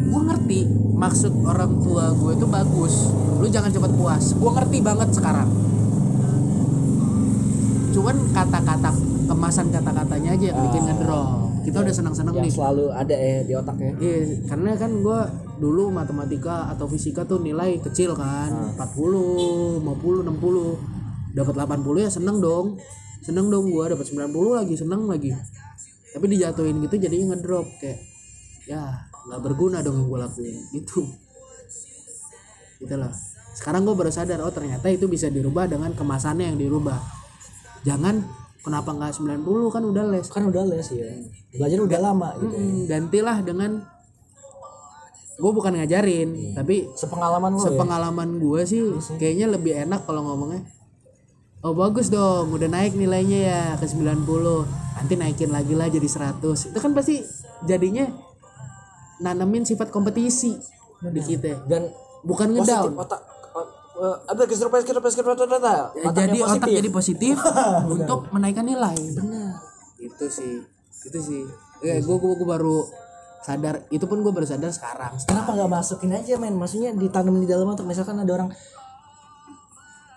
[0.08, 0.60] Gue ngerti
[0.98, 3.14] maksud orang tua gue itu bagus.
[3.38, 4.34] Lu jangan cepat puas.
[4.34, 5.77] Gue ngerti banget sekarang
[7.98, 8.90] cuman kata-kata
[9.26, 13.76] kemasan kata-katanya aja yang bikin ngedrop kita udah senang-senang nih selalu ada ya di otak
[13.76, 15.20] ya Iya, karena kan gue
[15.60, 21.36] dulu matematika atau fisika tuh nilai kecil kan, 40, 50, 60.
[21.36, 22.80] Dapat 80 ya seneng dong.
[23.20, 24.32] Seneng dong gue dapat 90
[24.64, 25.36] lagi, seneng lagi.
[26.16, 28.00] Tapi dijatuhin gitu jadinya ngedrop kayak
[28.64, 31.04] ya nggak berguna dong yang gue lakuin gitu.
[32.80, 33.12] Gitu lah.
[33.60, 37.27] Sekarang gue baru sadar oh ternyata itu bisa dirubah dengan kemasannya yang dirubah.
[37.88, 38.16] Jangan
[38.68, 40.28] kenapa nggak 90 kan udah les.
[40.28, 41.08] kan udah les ya
[41.56, 42.60] belajar udah lama gitu ya.
[42.60, 43.72] Mm, gantilah dengan
[45.38, 47.66] gue bukan ngajarin tapi sepengalaman lo ya?
[47.72, 48.82] sepengalaman gue sih
[49.16, 50.66] kayaknya lebih enak kalau ngomongnya
[51.62, 54.26] oh bagus dong udah naik nilainya ya ke 90
[54.98, 57.22] nanti naikin lagi lah jadi 100 itu kan pasti
[57.70, 58.10] jadinya
[59.22, 60.58] nanemin sifat kompetisi
[61.14, 61.94] di kita dan
[62.26, 62.98] bukan ngedown.
[62.98, 63.22] otak
[64.00, 65.36] ada keserupan keserupan keserupan
[65.98, 67.36] Ya, jadi otak jadi positif
[67.96, 68.94] untuk menaikkan nilai.
[68.94, 69.58] Benar.
[69.98, 70.62] Itu sih
[71.08, 71.42] itu sih.
[71.82, 72.86] Ya gue gue baru
[73.42, 73.86] sadar.
[73.90, 75.18] Itu pun gue baru sadar sekarang.
[75.26, 76.54] Kenapa nggak masukin aja men?
[76.58, 77.86] Maksudnya ditanam di dalam otak.
[77.90, 78.50] Misalkan ada orang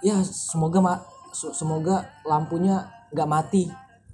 [0.01, 0.95] ya semoga ma
[1.33, 3.65] se- semoga lampunya nggak mati.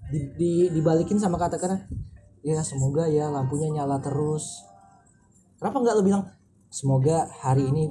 [0.07, 1.83] Di, di dibalikin sama kata-kata
[2.47, 4.63] ya semoga ya lampunya nyala terus.
[5.59, 6.25] Kenapa nggak lo bilang
[6.71, 7.91] semoga hari ini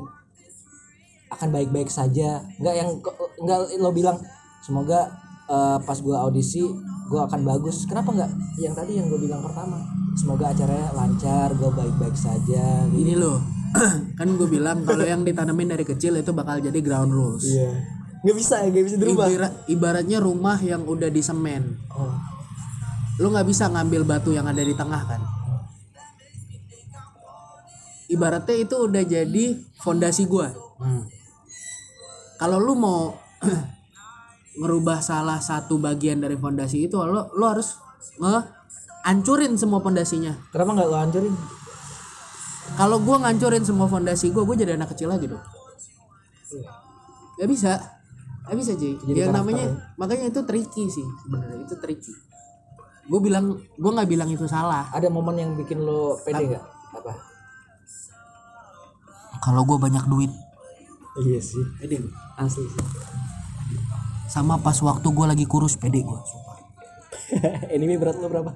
[1.35, 2.89] akan baik-baik saja nggak yang
[3.37, 4.17] nggak lo bilang
[4.59, 5.11] semoga
[5.45, 6.63] eh, pas gua audisi
[7.05, 9.77] gua akan bagus kenapa nggak yang tadi yang gue bilang pertama
[10.15, 13.37] semoga acaranya lancar gue baik-baik saja ini loh
[14.17, 17.69] kan gue bilang kalau yang ditanamin dari kecil itu bakal jadi ground rules Iya.
[18.25, 19.27] Nggak bisa ya, nggak bisa dirubah.
[19.29, 22.09] Ibara- ibaratnya rumah yang udah disemen Oh.
[23.15, 25.21] lu nggak bisa ngambil batu yang ada di tengah kan
[28.07, 29.45] ibaratnya itu udah jadi
[29.77, 31.07] fondasi gua Hmm.
[32.35, 33.15] Kalau lu mau
[34.59, 37.75] ngerubah salah satu bagian dari fondasi itu lo lo harus
[38.17, 38.35] nge
[39.03, 41.35] hancurin semua fondasinya Kenapa nggak lo hancurin?
[42.73, 45.43] kalau gua ngancurin semua fondasi gua gue jadi anak kecil lagi dong
[47.35, 47.75] Gak bisa
[48.45, 49.75] Gak bisa cuy Jadi yang namanya ya.
[49.95, 52.13] makanya itu tricky sih sebenarnya itu tricky
[53.05, 56.63] gue bilang gue nggak bilang itu salah Ada momen yang bikin lo pede nggak?
[56.95, 57.13] Apa?
[59.41, 60.31] kalau gue banyak duit
[61.15, 61.61] Iya sih.
[61.77, 62.01] pede.
[62.35, 62.83] Asli sih.
[64.25, 66.19] sama pas waktu gue lagi kurus pede gue
[67.73, 68.51] Ini berat lo berapa?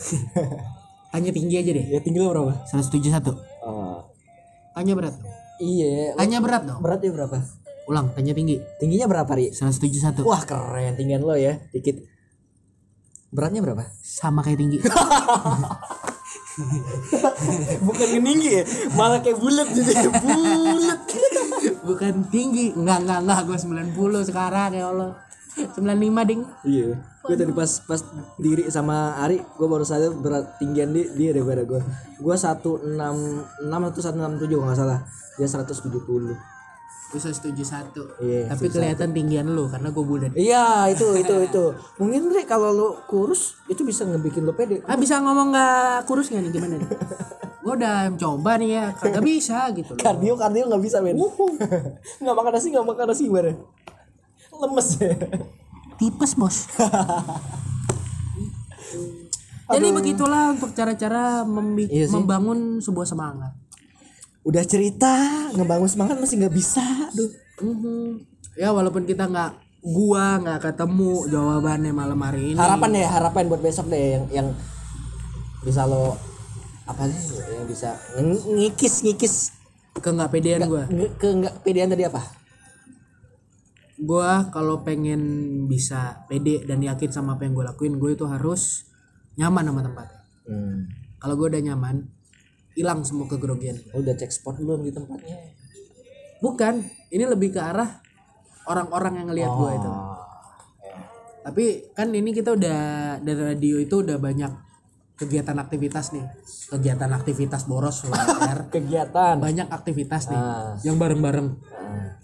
[1.12, 2.52] tanya tinggi aja deh Ya tinggi lo berapa?
[2.66, 4.04] 171 Oh.
[4.72, 5.14] tanya berat
[5.58, 6.14] Iya.
[6.14, 7.38] tanya berat dong Beratnya berapa?
[7.86, 9.50] ulang tanya tinggi Tingginya berapa ri?
[9.50, 12.00] 171 Wah keren tinggian lo ya, dikit.
[13.30, 13.84] Beratnya berapa?
[13.96, 14.78] sama kayak tinggi
[17.80, 20.79] Bukan meninggi ya, malah kayak bulat jadi bulat.
[21.84, 23.58] Bukan tinggi enggak enggak enggak gue
[23.94, 25.10] 90 sekarang ya Allah
[25.56, 26.88] 95 ding Iya.
[27.20, 28.00] Gue tadi pas pas
[28.40, 31.80] diri sama Ari, gue baru sadar berat tinggian dia, dia daripada gue.
[32.16, 32.96] Gue 166
[33.68, 35.04] atau 167 kalau salah.
[35.36, 36.32] Dia 170.
[37.10, 38.02] Bisa setuju satu.
[38.18, 41.64] Iya, tapi kelihatan tinggian lu karena gue bulat Iya, itu itu itu.
[41.98, 44.78] Mungkin Ri kalau lu kurus itu bisa ngebikin lo pede.
[44.86, 46.52] ah bisa ngomong nggak kurus nggak nih?
[46.52, 46.88] Gimana nih?
[47.60, 48.84] Gue udah coba nih ya.
[48.94, 50.00] Kagak bisa gitu loh.
[50.00, 51.18] Kardio kardio nggak bisa men.
[52.22, 53.52] nggak makan nasi nggak makan nasi gimana?
[54.60, 54.88] Lemes.
[54.96, 55.14] Ya.
[55.98, 56.56] tipes bos.
[59.70, 63.54] Jadi begitulah untuk cara-cara membi- Iya membangun sebuah semangat
[64.40, 65.12] Udah cerita
[65.52, 66.84] ngebangun semangat masih nggak bisa.
[67.12, 67.30] Duh.
[67.60, 68.24] Mhm.
[68.56, 73.60] ya walaupun kita nggak gua nggak ketemu jawabannya malam hari ini Harapan ya harapan buat
[73.60, 74.48] besok deh yang yang
[75.60, 76.16] bisa lo
[76.84, 79.34] apa sih yang bisa ng- ngikis ngikis
[79.94, 82.20] ke nggak pedean gua ke nggak pedean tadi apa?
[83.96, 85.20] gua kalau pengen
[85.64, 88.88] bisa pede dan yakin sama apa yang gue lakuin gue itu harus
[89.36, 90.88] nyaman sama tempatnya Hmm.
[91.16, 92.08] kalau gue udah nyaman
[92.72, 93.76] hilang semua kegrogian.
[93.90, 95.36] Lo udah cek spot belum di tempatnya?
[96.38, 98.00] bukan ini lebih ke arah
[98.64, 99.90] orang-orang yang ngelihat gue itu.
[99.92, 100.16] Oh,
[101.40, 102.80] tapi kan ini kita udah
[103.18, 104.48] dari radio itu udah banyak
[105.16, 106.24] kegiatan aktivitas nih.
[106.70, 108.72] Kegiatan aktivitas boros WR.
[108.72, 109.36] kegiatan.
[109.36, 110.80] Banyak aktivitas nih Ah.
[110.80, 111.48] yang bareng-bareng.
[111.76, 112.16] Ah,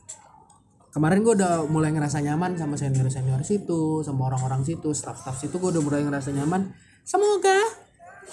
[0.89, 5.37] kemarin gue udah mulai ngerasa nyaman sama senior senior situ sama orang-orang situ staff staff
[5.37, 6.73] situ gue udah mulai ngerasa nyaman.
[7.05, 7.85] Semoga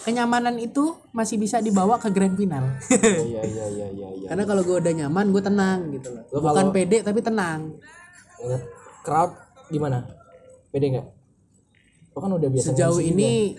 [0.02, 2.66] kenyamanan itu masih bisa dibawa ke grand final.
[3.30, 4.28] Iya iya iya iya iya.
[4.28, 6.24] Karena kalau gue udah nyaman gue tenang gitu loh.
[6.34, 7.60] Lo bukan kalau- pede tapi tenang.
[8.41, 8.64] Ngeliat
[9.06, 9.32] crowd
[9.70, 9.98] gimana?
[10.74, 11.08] Pede nggak?
[12.14, 13.54] Lo kan udah biasa sejauh ini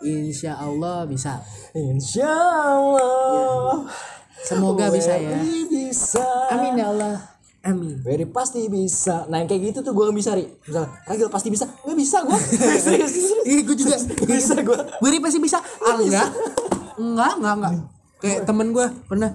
[0.00, 1.44] insya Allah bisa.
[1.76, 2.28] Insya
[2.64, 3.84] Allah.
[4.40, 5.38] Semoga bisa ya.
[5.68, 6.24] bisa.
[6.54, 10.30] Amin ya Allah amin Very pasti bisa nah yang kayak gitu tuh gue gak bisa
[10.38, 12.38] ri misalnya Ragil pasti bisa nggak bisa gue
[12.86, 15.58] serius Ih, gue juga Nggak bisa gue Gue pasti bisa.
[15.80, 16.28] Ah, enggak.
[17.00, 17.72] Enggak, enggak, enggak.
[18.20, 19.30] Kayak temen gue pernah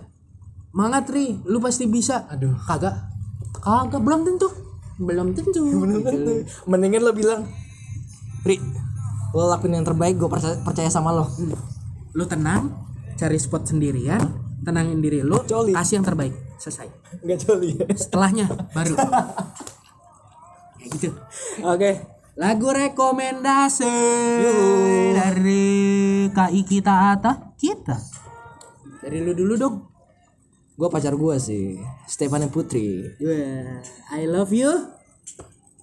[0.74, 2.26] Mangat Ri, lu pasti bisa.
[2.30, 2.57] Aduh.
[2.65, 2.93] Kagak.
[3.61, 4.49] Kagak, belum tentu.
[5.01, 5.61] Belum tentu.
[6.13, 6.45] Gitu.
[6.69, 7.49] mendingan lo bilang
[8.45, 8.57] Ri
[9.34, 11.26] lo lakuin yang terbaik gue percaya, percaya sama lo
[12.13, 12.69] Lu tenang,
[13.17, 14.21] cari spot sendirian,
[14.61, 15.74] tenangin diri Coli.
[15.74, 16.34] kasih yang terbaik.
[16.64, 16.88] Selesai.
[17.20, 17.38] nggak
[17.76, 18.95] ya Setelahnya baru.
[20.78, 21.09] Kayak gitu.
[21.61, 21.91] oke
[22.34, 23.93] Lagu rekomendasi
[25.14, 25.70] dari
[26.28, 27.93] KI kita Ata kita.
[28.97, 29.76] Dari lu dulu dong.
[30.74, 33.78] gue pacar gue sih Stefani Putri Yeah,
[34.09, 34.72] I love you.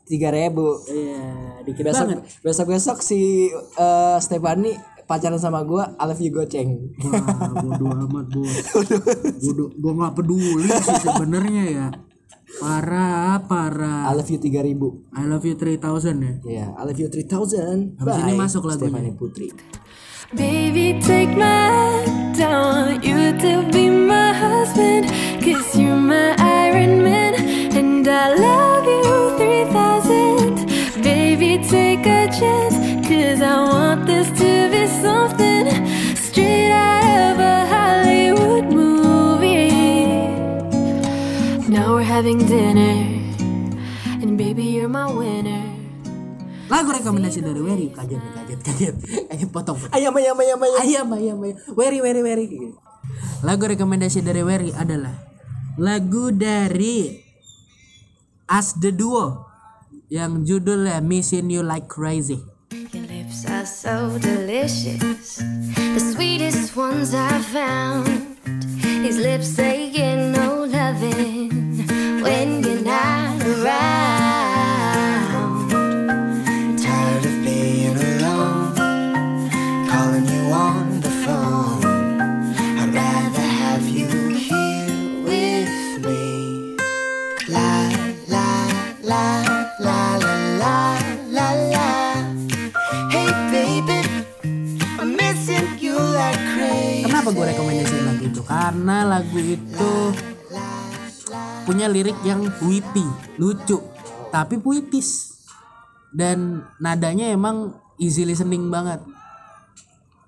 [0.02, 1.22] tiga ribu Iya,
[1.62, 2.20] dikit besok banget.
[2.42, 4.74] besok besok si eh, Stefani
[5.10, 6.70] pacaran sama gue I love you goceng
[7.02, 8.54] Wah, bodo amat bos.
[9.42, 11.86] Bodo, gua nggak peduli sih sebenarnya ya.
[12.60, 14.14] Parah, I parah.
[14.14, 15.82] love you tiga ribu I love you 3000
[16.14, 16.34] ya.
[16.46, 18.90] ya I love you 3000 Habis ini masuk lagunya.
[18.94, 19.48] Stefani Putri
[20.30, 22.38] Baby, take my hand.
[22.38, 25.10] I want you to be my husband.
[25.42, 27.34] Cause you're my Iron Man.
[27.74, 28.69] And I love
[42.20, 43.00] having dinner.
[44.20, 45.72] And baby, you're my winner.
[46.68, 48.94] Lagu rekomendasi dari Wery kaget kaget kaget.
[49.32, 49.80] Kaget potong.
[49.88, 51.56] ayam ayam ayam ayam Ayam ayam ayam.
[51.72, 52.46] Wery Wery Wery.
[53.40, 55.16] Lagu rekomendasi dari Wery adalah
[55.80, 57.24] lagu dari
[58.44, 59.48] As the Duo
[60.12, 62.44] yang judulnya Missing You Like Crazy.
[62.92, 65.40] Your lips are so delicious,
[65.72, 68.36] the sweetest ones I found.
[69.00, 69.88] These lips they
[97.30, 98.40] Kenapa gue rekomendasiin lagu itu?
[98.42, 99.92] Karena lagu itu
[101.62, 103.06] punya lirik yang witty,
[103.38, 103.78] lucu,
[104.34, 105.30] tapi puitis.
[106.10, 107.70] Dan nadanya emang
[108.02, 108.98] easy listening banget.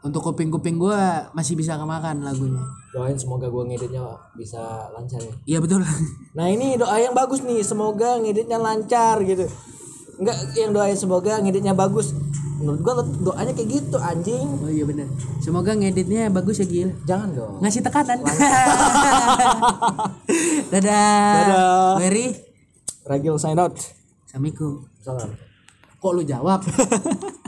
[0.06, 0.98] Untuk kuping-kuping gue
[1.34, 2.62] masih bisa kemakan lagunya.
[2.94, 4.04] doain semoga gue ngeditnya
[4.38, 5.80] bisa lancar ya Iya betul.
[6.38, 9.48] nah ini doa yang bagus nih semoga ngeditnya lancar gitu
[10.22, 12.14] Enggak yang doain semoga ngeditnya bagus
[12.62, 12.94] menurut gue
[13.26, 15.10] doanya kayak gitu anjing Oh iya benar.
[15.42, 16.94] Semoga ngeditnya bagus ya Gil.
[17.02, 18.22] jangan dong Ngasih tekanan.
[20.70, 21.34] Dadah.
[21.34, 21.98] Dadah.
[21.98, 22.38] Wery.
[23.02, 23.74] Ragil sign out
[24.30, 24.86] Assalamualaikum.
[25.02, 25.34] salam
[25.98, 26.62] Kok lu jawab?